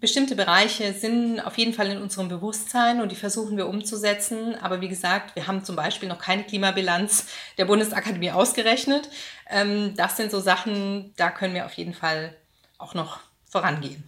[0.00, 4.54] bestimmte Bereiche sind auf jeden Fall in unserem Bewusstsein und die versuchen wir umzusetzen.
[4.60, 7.26] Aber wie gesagt, wir haben zum Beispiel noch keine Klimabilanz
[7.58, 9.08] der Bundesakademie ausgerechnet.
[9.50, 12.34] Ähm, das sind so Sachen, da können wir auf jeden Fall
[12.78, 14.04] auch noch vorangehen.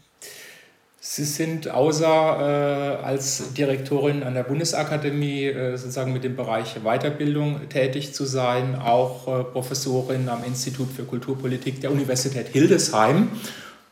[1.01, 7.69] Sie sind außer äh, als Direktorin an der Bundesakademie äh, sozusagen mit dem Bereich Weiterbildung
[7.71, 13.31] tätig zu sein, auch äh, Professorin am Institut für Kulturpolitik der Universität Hildesheim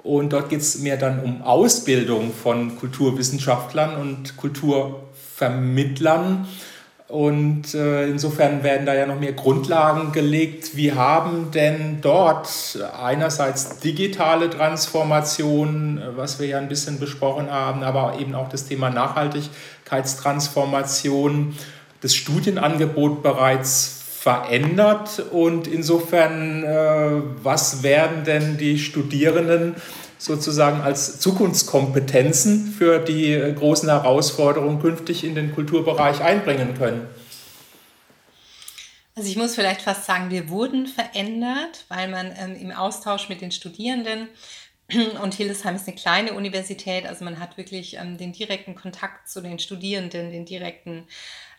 [0.07, 6.46] und dort geht es mehr dann um Ausbildung von Kulturwissenschaftlern und Kulturvermittlern.
[7.09, 10.76] Und äh, insofern werden da ja noch mehr Grundlagen gelegt.
[10.76, 18.18] Wie haben denn dort einerseits digitale Transformation, was wir ja ein bisschen besprochen haben, aber
[18.18, 21.54] eben auch das Thema Nachhaltigkeitstransformation,
[22.00, 29.77] das Studienangebot bereits verändert und insofern, äh, was werden denn die Studierenden
[30.18, 37.07] sozusagen als Zukunftskompetenzen für die äh, großen Herausforderungen künftig in den Kulturbereich einbringen können?
[39.14, 43.41] Also ich muss vielleicht fast sagen, wir wurden verändert, weil man ähm, im Austausch mit
[43.41, 44.27] den Studierenden
[45.22, 49.41] und Hildesheim ist eine kleine Universität, also man hat wirklich ähm, den direkten Kontakt zu
[49.41, 51.05] den Studierenden, den direkten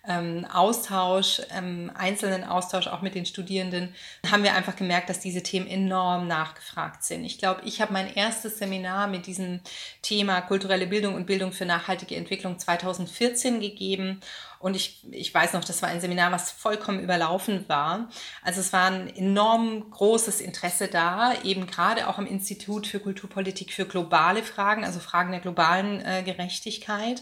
[0.08, 3.94] ähm, Austausch, ähm, einzelnen Austausch auch mit den Studierenden,
[4.32, 7.26] haben wir einfach gemerkt, dass diese Themen enorm nachgefragt sind.
[7.26, 9.62] Ich glaube, ich habe mein erstes Seminar mit diesem
[10.02, 14.22] Thema kulturelle Bildung und Bildung für nachhaltige Entwicklung 2014 gegeben.
[14.60, 18.10] Und ich, ich weiß noch, das war ein Seminar, was vollkommen überlaufen war.
[18.44, 23.72] Also es war ein enorm großes Interesse da, eben gerade auch am Institut für Kulturpolitik
[23.72, 27.22] für globale Fragen, also Fragen der globalen äh, Gerechtigkeit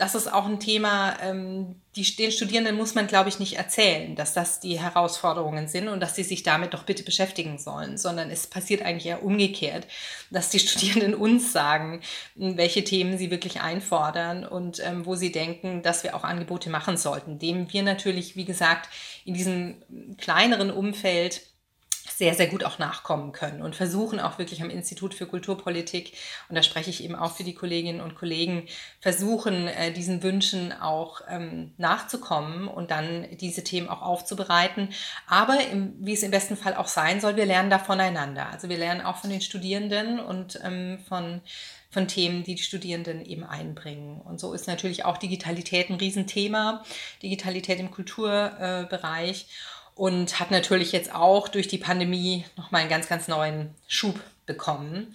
[0.00, 4.16] das ist auch ein Thema, ähm, die, den Studierenden muss man, glaube ich, nicht erzählen,
[4.16, 8.30] dass das die Herausforderungen sind und dass sie sich damit doch bitte beschäftigen sollen, sondern
[8.30, 9.86] es passiert eigentlich eher umgekehrt,
[10.30, 12.00] dass die Studierenden uns sagen,
[12.34, 16.96] welche Themen sie wirklich einfordern und ähm, wo sie denken, dass wir auch Angebote machen
[16.96, 18.88] sollten, dem wir natürlich, wie gesagt,
[19.26, 19.82] in diesem
[20.16, 21.42] kleineren Umfeld
[22.08, 26.12] sehr, sehr gut auch nachkommen können und versuchen auch wirklich am Institut für Kulturpolitik,
[26.48, 28.66] und da spreche ich eben auch für die Kolleginnen und Kollegen,
[29.00, 34.90] versuchen, äh, diesen Wünschen auch ähm, nachzukommen und dann diese Themen auch aufzubereiten.
[35.26, 35.58] Aber
[35.98, 38.48] wie es im besten Fall auch sein soll, wir lernen da voneinander.
[38.50, 41.40] Also wir lernen auch von den Studierenden und ähm, von
[41.92, 44.20] von Themen, die die Studierenden eben einbringen.
[44.20, 46.84] Und so ist natürlich auch Digitalität ein Riesenthema,
[47.22, 49.42] Digitalität im Kulturbereich.
[49.42, 54.18] Äh, und hat natürlich jetzt auch durch die Pandemie nochmal einen ganz, ganz neuen Schub
[54.46, 55.12] bekommen.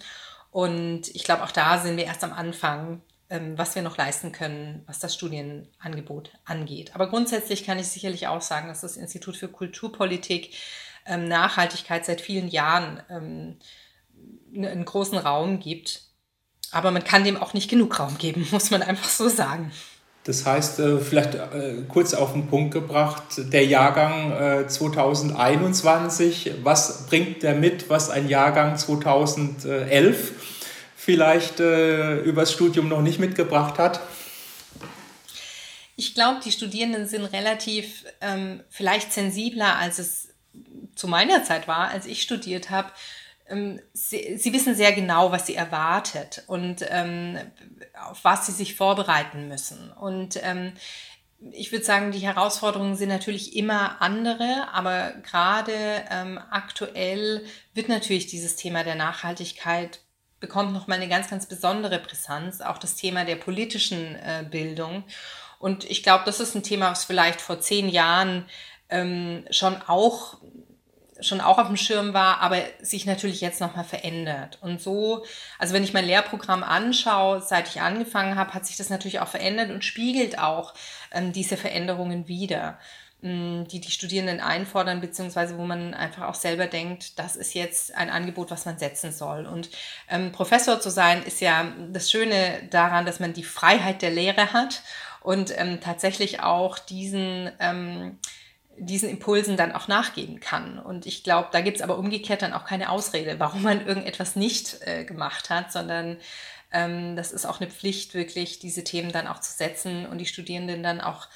[0.52, 4.30] Und ich glaube, auch da sind wir erst am Anfang, ähm, was wir noch leisten
[4.30, 6.94] können, was das Studienangebot angeht.
[6.94, 10.54] Aber grundsätzlich kann ich sicherlich auch sagen, dass das Institut für Kulturpolitik
[11.04, 13.56] ähm, Nachhaltigkeit seit vielen Jahren ähm,
[14.54, 16.02] einen großen Raum gibt.
[16.70, 19.72] Aber man kann dem auch nicht genug Raum geben, muss man einfach so sagen.
[20.26, 27.06] Das heißt, äh, vielleicht äh, kurz auf den Punkt gebracht, der Jahrgang 2021, äh, was
[27.06, 30.32] bringt der mit, was ein Jahrgang 2011
[30.96, 34.00] vielleicht übers Studium noch nicht mitgebracht hat?
[35.94, 40.28] Ich glaube, die Studierenden sind relativ ähm, vielleicht sensibler, als es
[40.96, 42.90] zu meiner Zeit war, als ich studiert habe.
[43.48, 47.38] Ähm, sie, sie, wissen sehr genau, was sie erwartet und ähm,
[48.08, 49.92] auf was sie sich vorbereiten müssen.
[49.92, 50.72] Und ähm,
[51.52, 55.72] ich würde sagen, die Herausforderungen sind natürlich immer andere, aber gerade
[56.10, 57.44] ähm, aktuell
[57.74, 60.00] wird natürlich dieses Thema der Nachhaltigkeit
[60.40, 65.04] bekommt nochmal eine ganz, ganz besondere Brisanz, auch das Thema der politischen äh, Bildung.
[65.58, 68.46] Und ich glaube, das ist ein Thema, was vielleicht vor zehn Jahren
[68.88, 70.38] ähm, schon auch
[71.20, 74.58] schon auch auf dem Schirm war, aber sich natürlich jetzt nochmal verändert.
[74.60, 75.24] Und so,
[75.58, 79.28] also wenn ich mein Lehrprogramm anschaue, seit ich angefangen habe, hat sich das natürlich auch
[79.28, 80.74] verändert und spiegelt auch
[81.12, 82.78] ähm, diese Veränderungen wieder,
[83.22, 87.94] ähm, die die Studierenden einfordern, beziehungsweise wo man einfach auch selber denkt, das ist jetzt
[87.94, 89.46] ein Angebot, was man setzen soll.
[89.46, 89.70] Und
[90.10, 94.52] ähm, Professor zu sein, ist ja das Schöne daran, dass man die Freiheit der Lehre
[94.52, 94.82] hat
[95.22, 98.18] und ähm, tatsächlich auch diesen ähm,
[98.78, 100.78] diesen Impulsen dann auch nachgeben kann.
[100.78, 104.36] Und ich glaube, da gibt es aber umgekehrt dann auch keine Ausrede, warum man irgendetwas
[104.36, 106.18] nicht äh, gemacht hat, sondern
[106.72, 110.26] ähm, das ist auch eine Pflicht, wirklich diese Themen dann auch zu setzen und die
[110.26, 111.28] Studierenden dann auch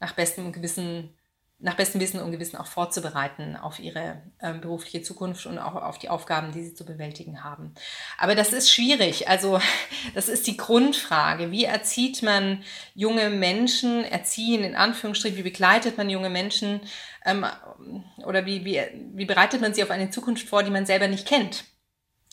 [0.00, 1.14] nach bestem Gewissen
[1.62, 5.98] nach bestem Wissen und Gewissen auch vorzubereiten auf ihre ähm, berufliche Zukunft und auch auf
[5.98, 7.74] die Aufgaben, die sie zu bewältigen haben.
[8.18, 9.28] Aber das ist schwierig.
[9.28, 9.60] Also
[10.14, 11.50] das ist die Grundfrage.
[11.50, 12.62] Wie erzieht man
[12.94, 16.80] junge Menschen, erziehen in Anführungsstrichen, wie begleitet man junge Menschen
[17.26, 17.44] ähm,
[18.24, 18.80] oder wie, wie,
[19.14, 21.64] wie bereitet man sie auf eine Zukunft vor, die man selber nicht kennt?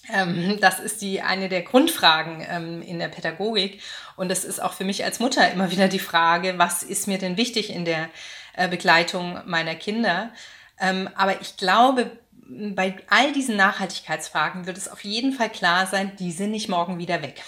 [0.09, 3.81] Ähm, das ist die eine der Grundfragen ähm, in der Pädagogik.
[4.15, 7.17] Und das ist auch für mich als Mutter immer wieder die Frage, was ist mir
[7.17, 8.09] denn wichtig in der
[8.57, 10.31] äh, Begleitung meiner Kinder.
[10.79, 12.11] Ähm, aber ich glaube,
[12.49, 16.97] bei all diesen Nachhaltigkeitsfragen wird es auf jeden Fall klar sein, die sind nicht morgen
[16.97, 17.41] wieder weg,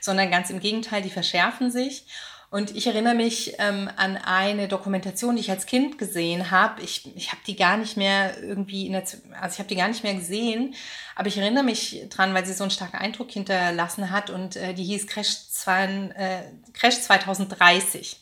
[0.00, 2.04] sondern ganz im Gegenteil, die verschärfen sich.
[2.50, 6.80] Und ich erinnere mich ähm, an eine Dokumentation, die ich als Kind gesehen habe.
[6.80, 9.88] Ich, ich habe die gar nicht mehr irgendwie, in der, also ich habe die gar
[9.88, 10.74] nicht mehr gesehen,
[11.14, 14.72] aber ich erinnere mich dran, weil sie so einen starken Eindruck hinterlassen hat und äh,
[14.72, 15.84] die hieß Crash, zwei,
[16.14, 18.18] äh, Crash 2030.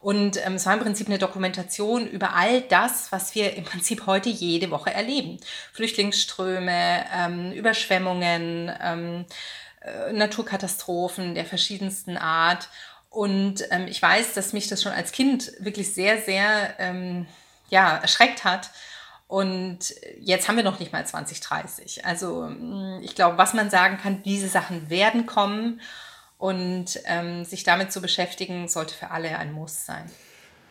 [0.00, 4.06] Und ähm, es war im Prinzip eine Dokumentation über all das, was wir im Prinzip
[4.06, 5.38] heute jede Woche erleben.
[5.72, 9.26] Flüchtlingsströme, ähm, Überschwemmungen, ähm,
[9.80, 12.68] äh, Naturkatastrophen der verschiedensten Art.
[13.10, 17.26] Und ähm, ich weiß, dass mich das schon als Kind wirklich sehr, sehr ähm,
[17.68, 18.70] ja, erschreckt hat.
[19.26, 22.04] Und jetzt haben wir noch nicht mal 2030.
[22.06, 25.80] Also mm, ich glaube, was man sagen kann, diese Sachen werden kommen.
[26.38, 30.04] Und ähm, sich damit zu beschäftigen, sollte für alle ein Muss sein.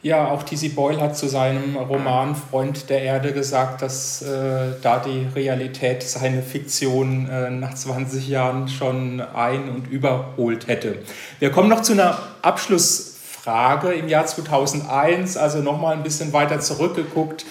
[0.03, 0.69] Ja, auch T.C.
[0.69, 6.43] Boyle hat zu seinem Roman Freund der Erde gesagt, dass äh, da die Realität seine
[6.43, 10.99] Fiktion äh, nach 20 Jahren schon ein- und überholt hätte.
[11.39, 17.45] Wir kommen noch zu einer Abschlussfrage im Jahr 2001, also nochmal ein bisschen weiter zurückgeguckt.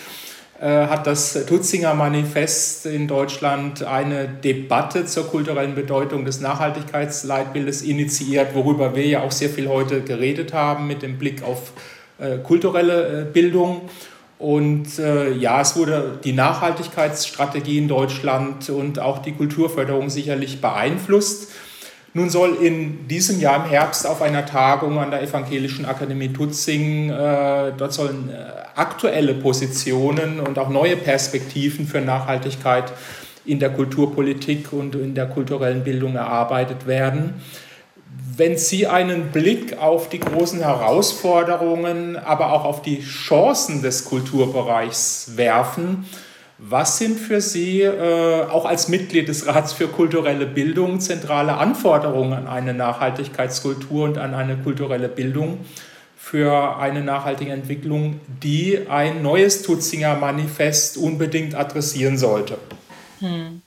[0.59, 8.55] Äh, hat das Tutzinger Manifest in Deutschland eine Debatte zur kulturellen Bedeutung des Nachhaltigkeitsleitbildes initiiert,
[8.55, 11.73] worüber wir ja auch sehr viel heute geredet haben mit dem Blick auf
[12.19, 13.83] äh, kulturelle äh, Bildung.
[14.39, 21.53] Und äh, ja, es wurde die Nachhaltigkeitsstrategie in Deutschland und auch die Kulturförderung sicherlich beeinflusst.
[22.17, 27.11] Nun soll in diesem Jahr im Herbst auf einer Tagung an der Evangelischen Akademie Tutzing,
[27.11, 28.37] äh, dort sollen äh,
[28.75, 32.91] aktuelle Positionen und auch neue Perspektiven für Nachhaltigkeit
[33.45, 37.35] in der Kulturpolitik und in der kulturellen Bildung erarbeitet werden.
[38.35, 45.33] Wenn Sie einen Blick auf die großen Herausforderungen, aber auch auf die Chancen des Kulturbereichs
[45.35, 46.07] werfen,
[46.59, 52.33] was sind für Sie äh, auch als Mitglied des Rats für kulturelle Bildung zentrale Anforderungen
[52.33, 55.65] an eine Nachhaltigkeitskultur und an eine kulturelle Bildung
[56.17, 62.59] für eine nachhaltige Entwicklung, die ein neues Tutzinger Manifest unbedingt adressieren sollte?
[63.21, 63.63] Hm.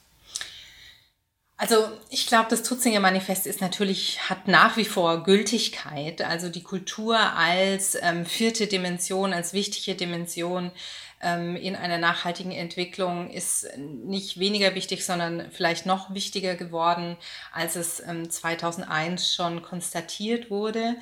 [1.62, 1.76] Also
[2.10, 6.22] ich glaube, das Tutzinger Manifest ist natürlich, hat nach wie vor Gültigkeit.
[6.22, 10.72] Also die Kultur als ähm, vierte Dimension, als wichtige Dimension
[11.22, 17.18] ähm, in einer nachhaltigen Entwicklung ist nicht weniger wichtig, sondern vielleicht noch wichtiger geworden,
[17.52, 20.96] als es ähm, 2001 schon konstatiert wurde.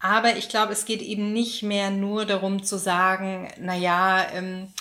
[0.00, 4.72] Aber ich glaube, es geht eben nicht mehr nur darum zu sagen, na ja, ähm,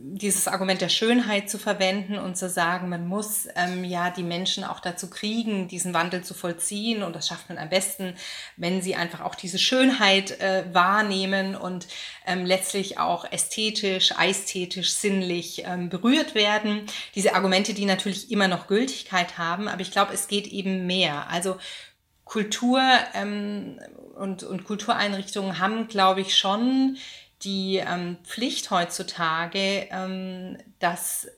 [0.00, 4.64] dieses Argument der Schönheit zu verwenden und zu sagen, man muss ähm, ja die Menschen
[4.64, 7.02] auch dazu kriegen, diesen Wandel zu vollziehen.
[7.02, 8.14] Und das schafft man am besten,
[8.56, 11.88] wenn sie einfach auch diese Schönheit äh, wahrnehmen und
[12.26, 16.86] ähm, letztlich auch ästhetisch, ästhetisch, sinnlich ähm, berührt werden.
[17.14, 21.28] Diese Argumente, die natürlich immer noch Gültigkeit haben, aber ich glaube, es geht eben mehr.
[21.28, 21.56] Also
[22.24, 22.82] Kultur
[23.14, 23.80] ähm,
[24.16, 26.98] und, und Kultureinrichtungen haben, glaube ich, schon
[27.42, 31.28] die ähm, Pflicht heutzutage, ähm, das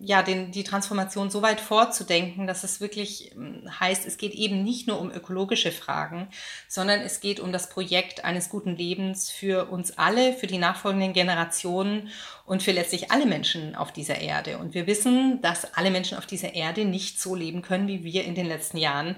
[0.00, 4.64] ja, den, die Transformation so weit vorzudenken, dass es wirklich ähm, heißt, es geht eben
[4.64, 6.28] nicht nur um ökologische Fragen,
[6.68, 11.12] sondern es geht um das Projekt eines guten Lebens für uns alle, für die nachfolgenden
[11.12, 12.08] Generationen
[12.44, 14.58] und für letztlich alle Menschen auf dieser Erde.
[14.58, 18.24] Und wir wissen, dass alle Menschen auf dieser Erde nicht so leben können, wie wir
[18.24, 19.16] in den letzten Jahren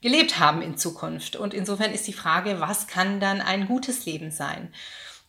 [0.00, 1.34] gelebt haben in Zukunft.
[1.34, 4.72] Und insofern ist die Frage, was kann dann ein gutes Leben sein?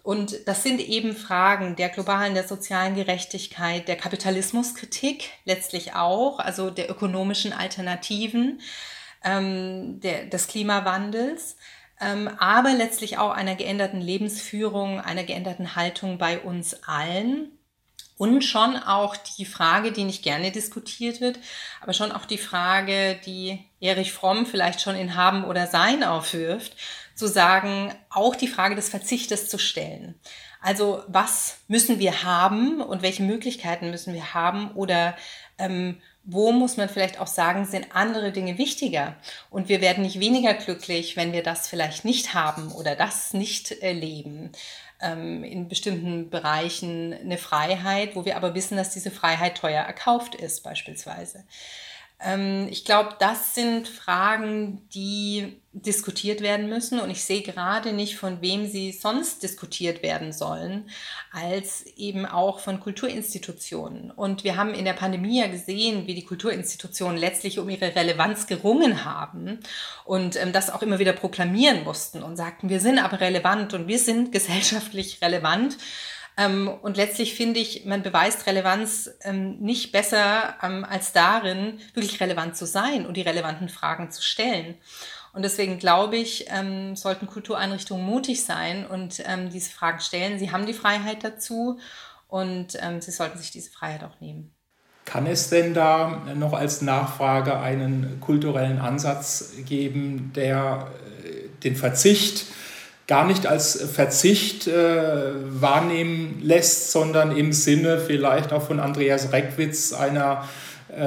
[0.06, 6.70] Und das sind eben Fragen der globalen, der sozialen Gerechtigkeit, der Kapitalismuskritik letztlich auch, also
[6.70, 8.62] der ökonomischen Alternativen,
[9.24, 11.58] ähm, der, des Klimawandels,
[11.99, 17.49] ähm, aber letztlich auch einer geänderten Lebensführung, einer geänderten Haltung bei uns allen.
[18.16, 21.39] Und schon auch die Frage, die nicht gerne diskutiert wird,
[21.82, 26.78] aber schon auch die Frage, die Erich Fromm vielleicht schon in Haben oder Sein aufwirft,
[27.16, 30.16] zu sagen, auch die Frage des Verzichtes zu stellen.
[30.61, 35.16] Also was müssen wir haben und welche Möglichkeiten müssen wir haben oder
[35.57, 39.16] ähm, wo muss man vielleicht auch sagen, sind andere Dinge wichtiger
[39.51, 43.72] und wir werden nicht weniger glücklich, wenn wir das vielleicht nicht haben oder das nicht
[43.72, 44.51] erleben.
[45.01, 50.34] Ähm, in bestimmten Bereichen eine Freiheit, wo wir aber wissen, dass diese Freiheit teuer erkauft
[50.34, 51.43] ist beispielsweise.
[52.20, 58.16] Ähm, ich glaube, das sind Fragen, die diskutiert werden müssen und ich sehe gerade nicht,
[58.16, 60.89] von wem sie sonst diskutiert werden sollen,
[61.34, 64.09] als eben auch von Kulturinstitutionen.
[64.09, 68.47] Und wir haben in der Pandemie ja gesehen, wie die Kulturinstitutionen letztlich um ihre Relevanz
[68.47, 69.59] gerungen haben
[70.05, 73.89] und ähm, das auch immer wieder proklamieren mussten und sagten, wir sind aber relevant und
[73.89, 75.78] wir sind gesellschaftlich relevant.
[76.38, 82.20] Ähm, und letztlich finde ich, man beweist Relevanz ähm, nicht besser ähm, als darin, wirklich
[82.20, 84.76] relevant zu sein und die relevanten Fragen zu stellen.
[85.34, 90.40] Und deswegen glaube ich, ähm, sollten Kultureinrichtungen mutig sein und ähm, diese Fragen stellen.
[90.40, 91.80] Sie haben die Freiheit dazu
[92.28, 94.52] und ähm, sie sollten sich diese Freiheit auch nehmen.
[95.04, 100.92] Kann es denn da noch als Nachfrage einen kulturellen Ansatz geben, der
[101.24, 102.46] äh, den Verzicht
[103.08, 109.93] gar nicht als Verzicht äh, wahrnehmen lässt, sondern im Sinne vielleicht auch von Andreas Reckwitz
[109.93, 110.47] einer
[110.89, 111.01] äh,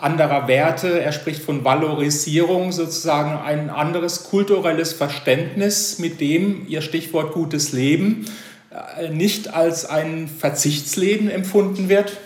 [0.00, 1.00] anderer Werte.
[1.00, 8.26] Er spricht von Valorisierung, sozusagen ein anderes kulturelles Verständnis, mit dem Ihr Stichwort gutes Leben
[8.98, 12.18] äh, nicht als ein Verzichtsleben empfunden wird?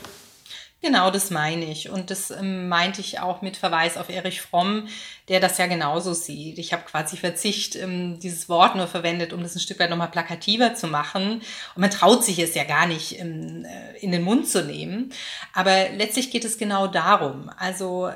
[0.86, 1.90] Genau, das meine ich.
[1.90, 4.86] Und das ähm, meinte ich auch mit Verweis auf Erich Fromm,
[5.28, 6.58] der das ja genauso sieht.
[6.58, 10.12] Ich habe quasi Verzicht ähm, dieses Wort nur verwendet, um das ein Stück weit nochmal
[10.12, 11.42] plakativer zu machen.
[11.74, 15.12] Und man traut sich es ja gar nicht ähm, äh, in den Mund zu nehmen.
[15.52, 17.50] Aber letztlich geht es genau darum.
[17.58, 18.08] Also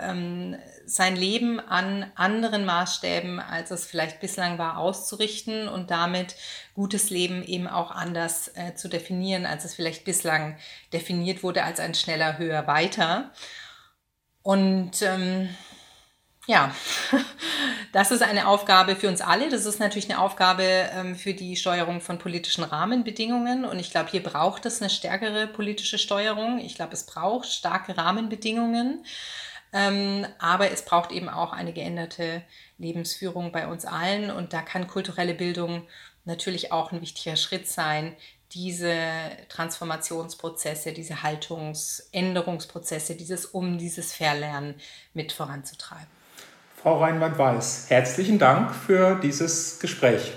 [0.87, 6.35] sein Leben an anderen Maßstäben, als es vielleicht bislang war, auszurichten und damit
[6.81, 10.57] gutes Leben eben auch anders äh, zu definieren, als es vielleicht bislang
[10.95, 13.33] definiert wurde als ein schneller, höher, weiter.
[14.41, 15.51] Und ähm,
[16.47, 16.75] ja,
[17.93, 19.51] das ist eine Aufgabe für uns alle.
[19.51, 23.67] Das ist natürlich eine Aufgabe ähm, für die Steuerung von politischen Rahmenbedingungen.
[23.67, 26.61] Und ich glaube, hier braucht es eine stärkere politische Steuerung.
[26.61, 29.05] Ich glaube, es braucht starke Rahmenbedingungen.
[29.75, 32.43] Ähm, aber es braucht eben auch eine geänderte
[32.79, 34.31] Lebensführung bei uns allen.
[34.31, 35.87] Und da kann kulturelle Bildung
[36.25, 38.17] natürlich auch ein wichtiger Schritt sein,
[38.53, 38.95] diese
[39.49, 44.75] Transformationsprozesse, diese Haltungsänderungsprozesse, dieses Um, dieses Verlernen
[45.15, 46.09] mit voranzutreiben.
[46.83, 50.33] Frau Reinwand-Weiß, herzlichen Dank für dieses Gespräch.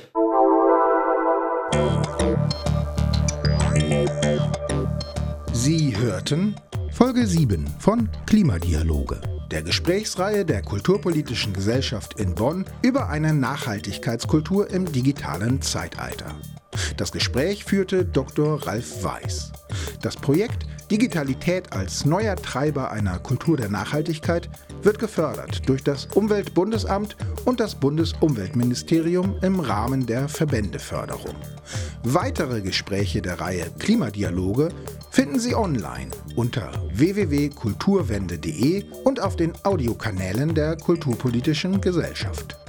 [5.54, 6.56] Sie hörten
[6.92, 9.22] Folge 7 von Klimadialoge,
[9.54, 16.34] der Gesprächsreihe der Kulturpolitischen Gesellschaft in Bonn über eine Nachhaltigkeitskultur im digitalen Zeitalter.
[16.98, 18.66] Das Gespräch führte Dr.
[18.68, 19.52] Ralf Weiß.
[20.02, 24.50] Das Projekt Digitalität als neuer Treiber einer Kultur der Nachhaltigkeit
[24.84, 27.16] wird gefördert durch das Umweltbundesamt
[27.46, 31.36] und das Bundesumweltministerium im Rahmen der Verbändeförderung.
[32.04, 34.70] Weitere Gespräche der Reihe Klimadialoge
[35.10, 42.63] finden Sie online unter www.kulturwende.de und auf den Audiokanälen der Kulturpolitischen Gesellschaft.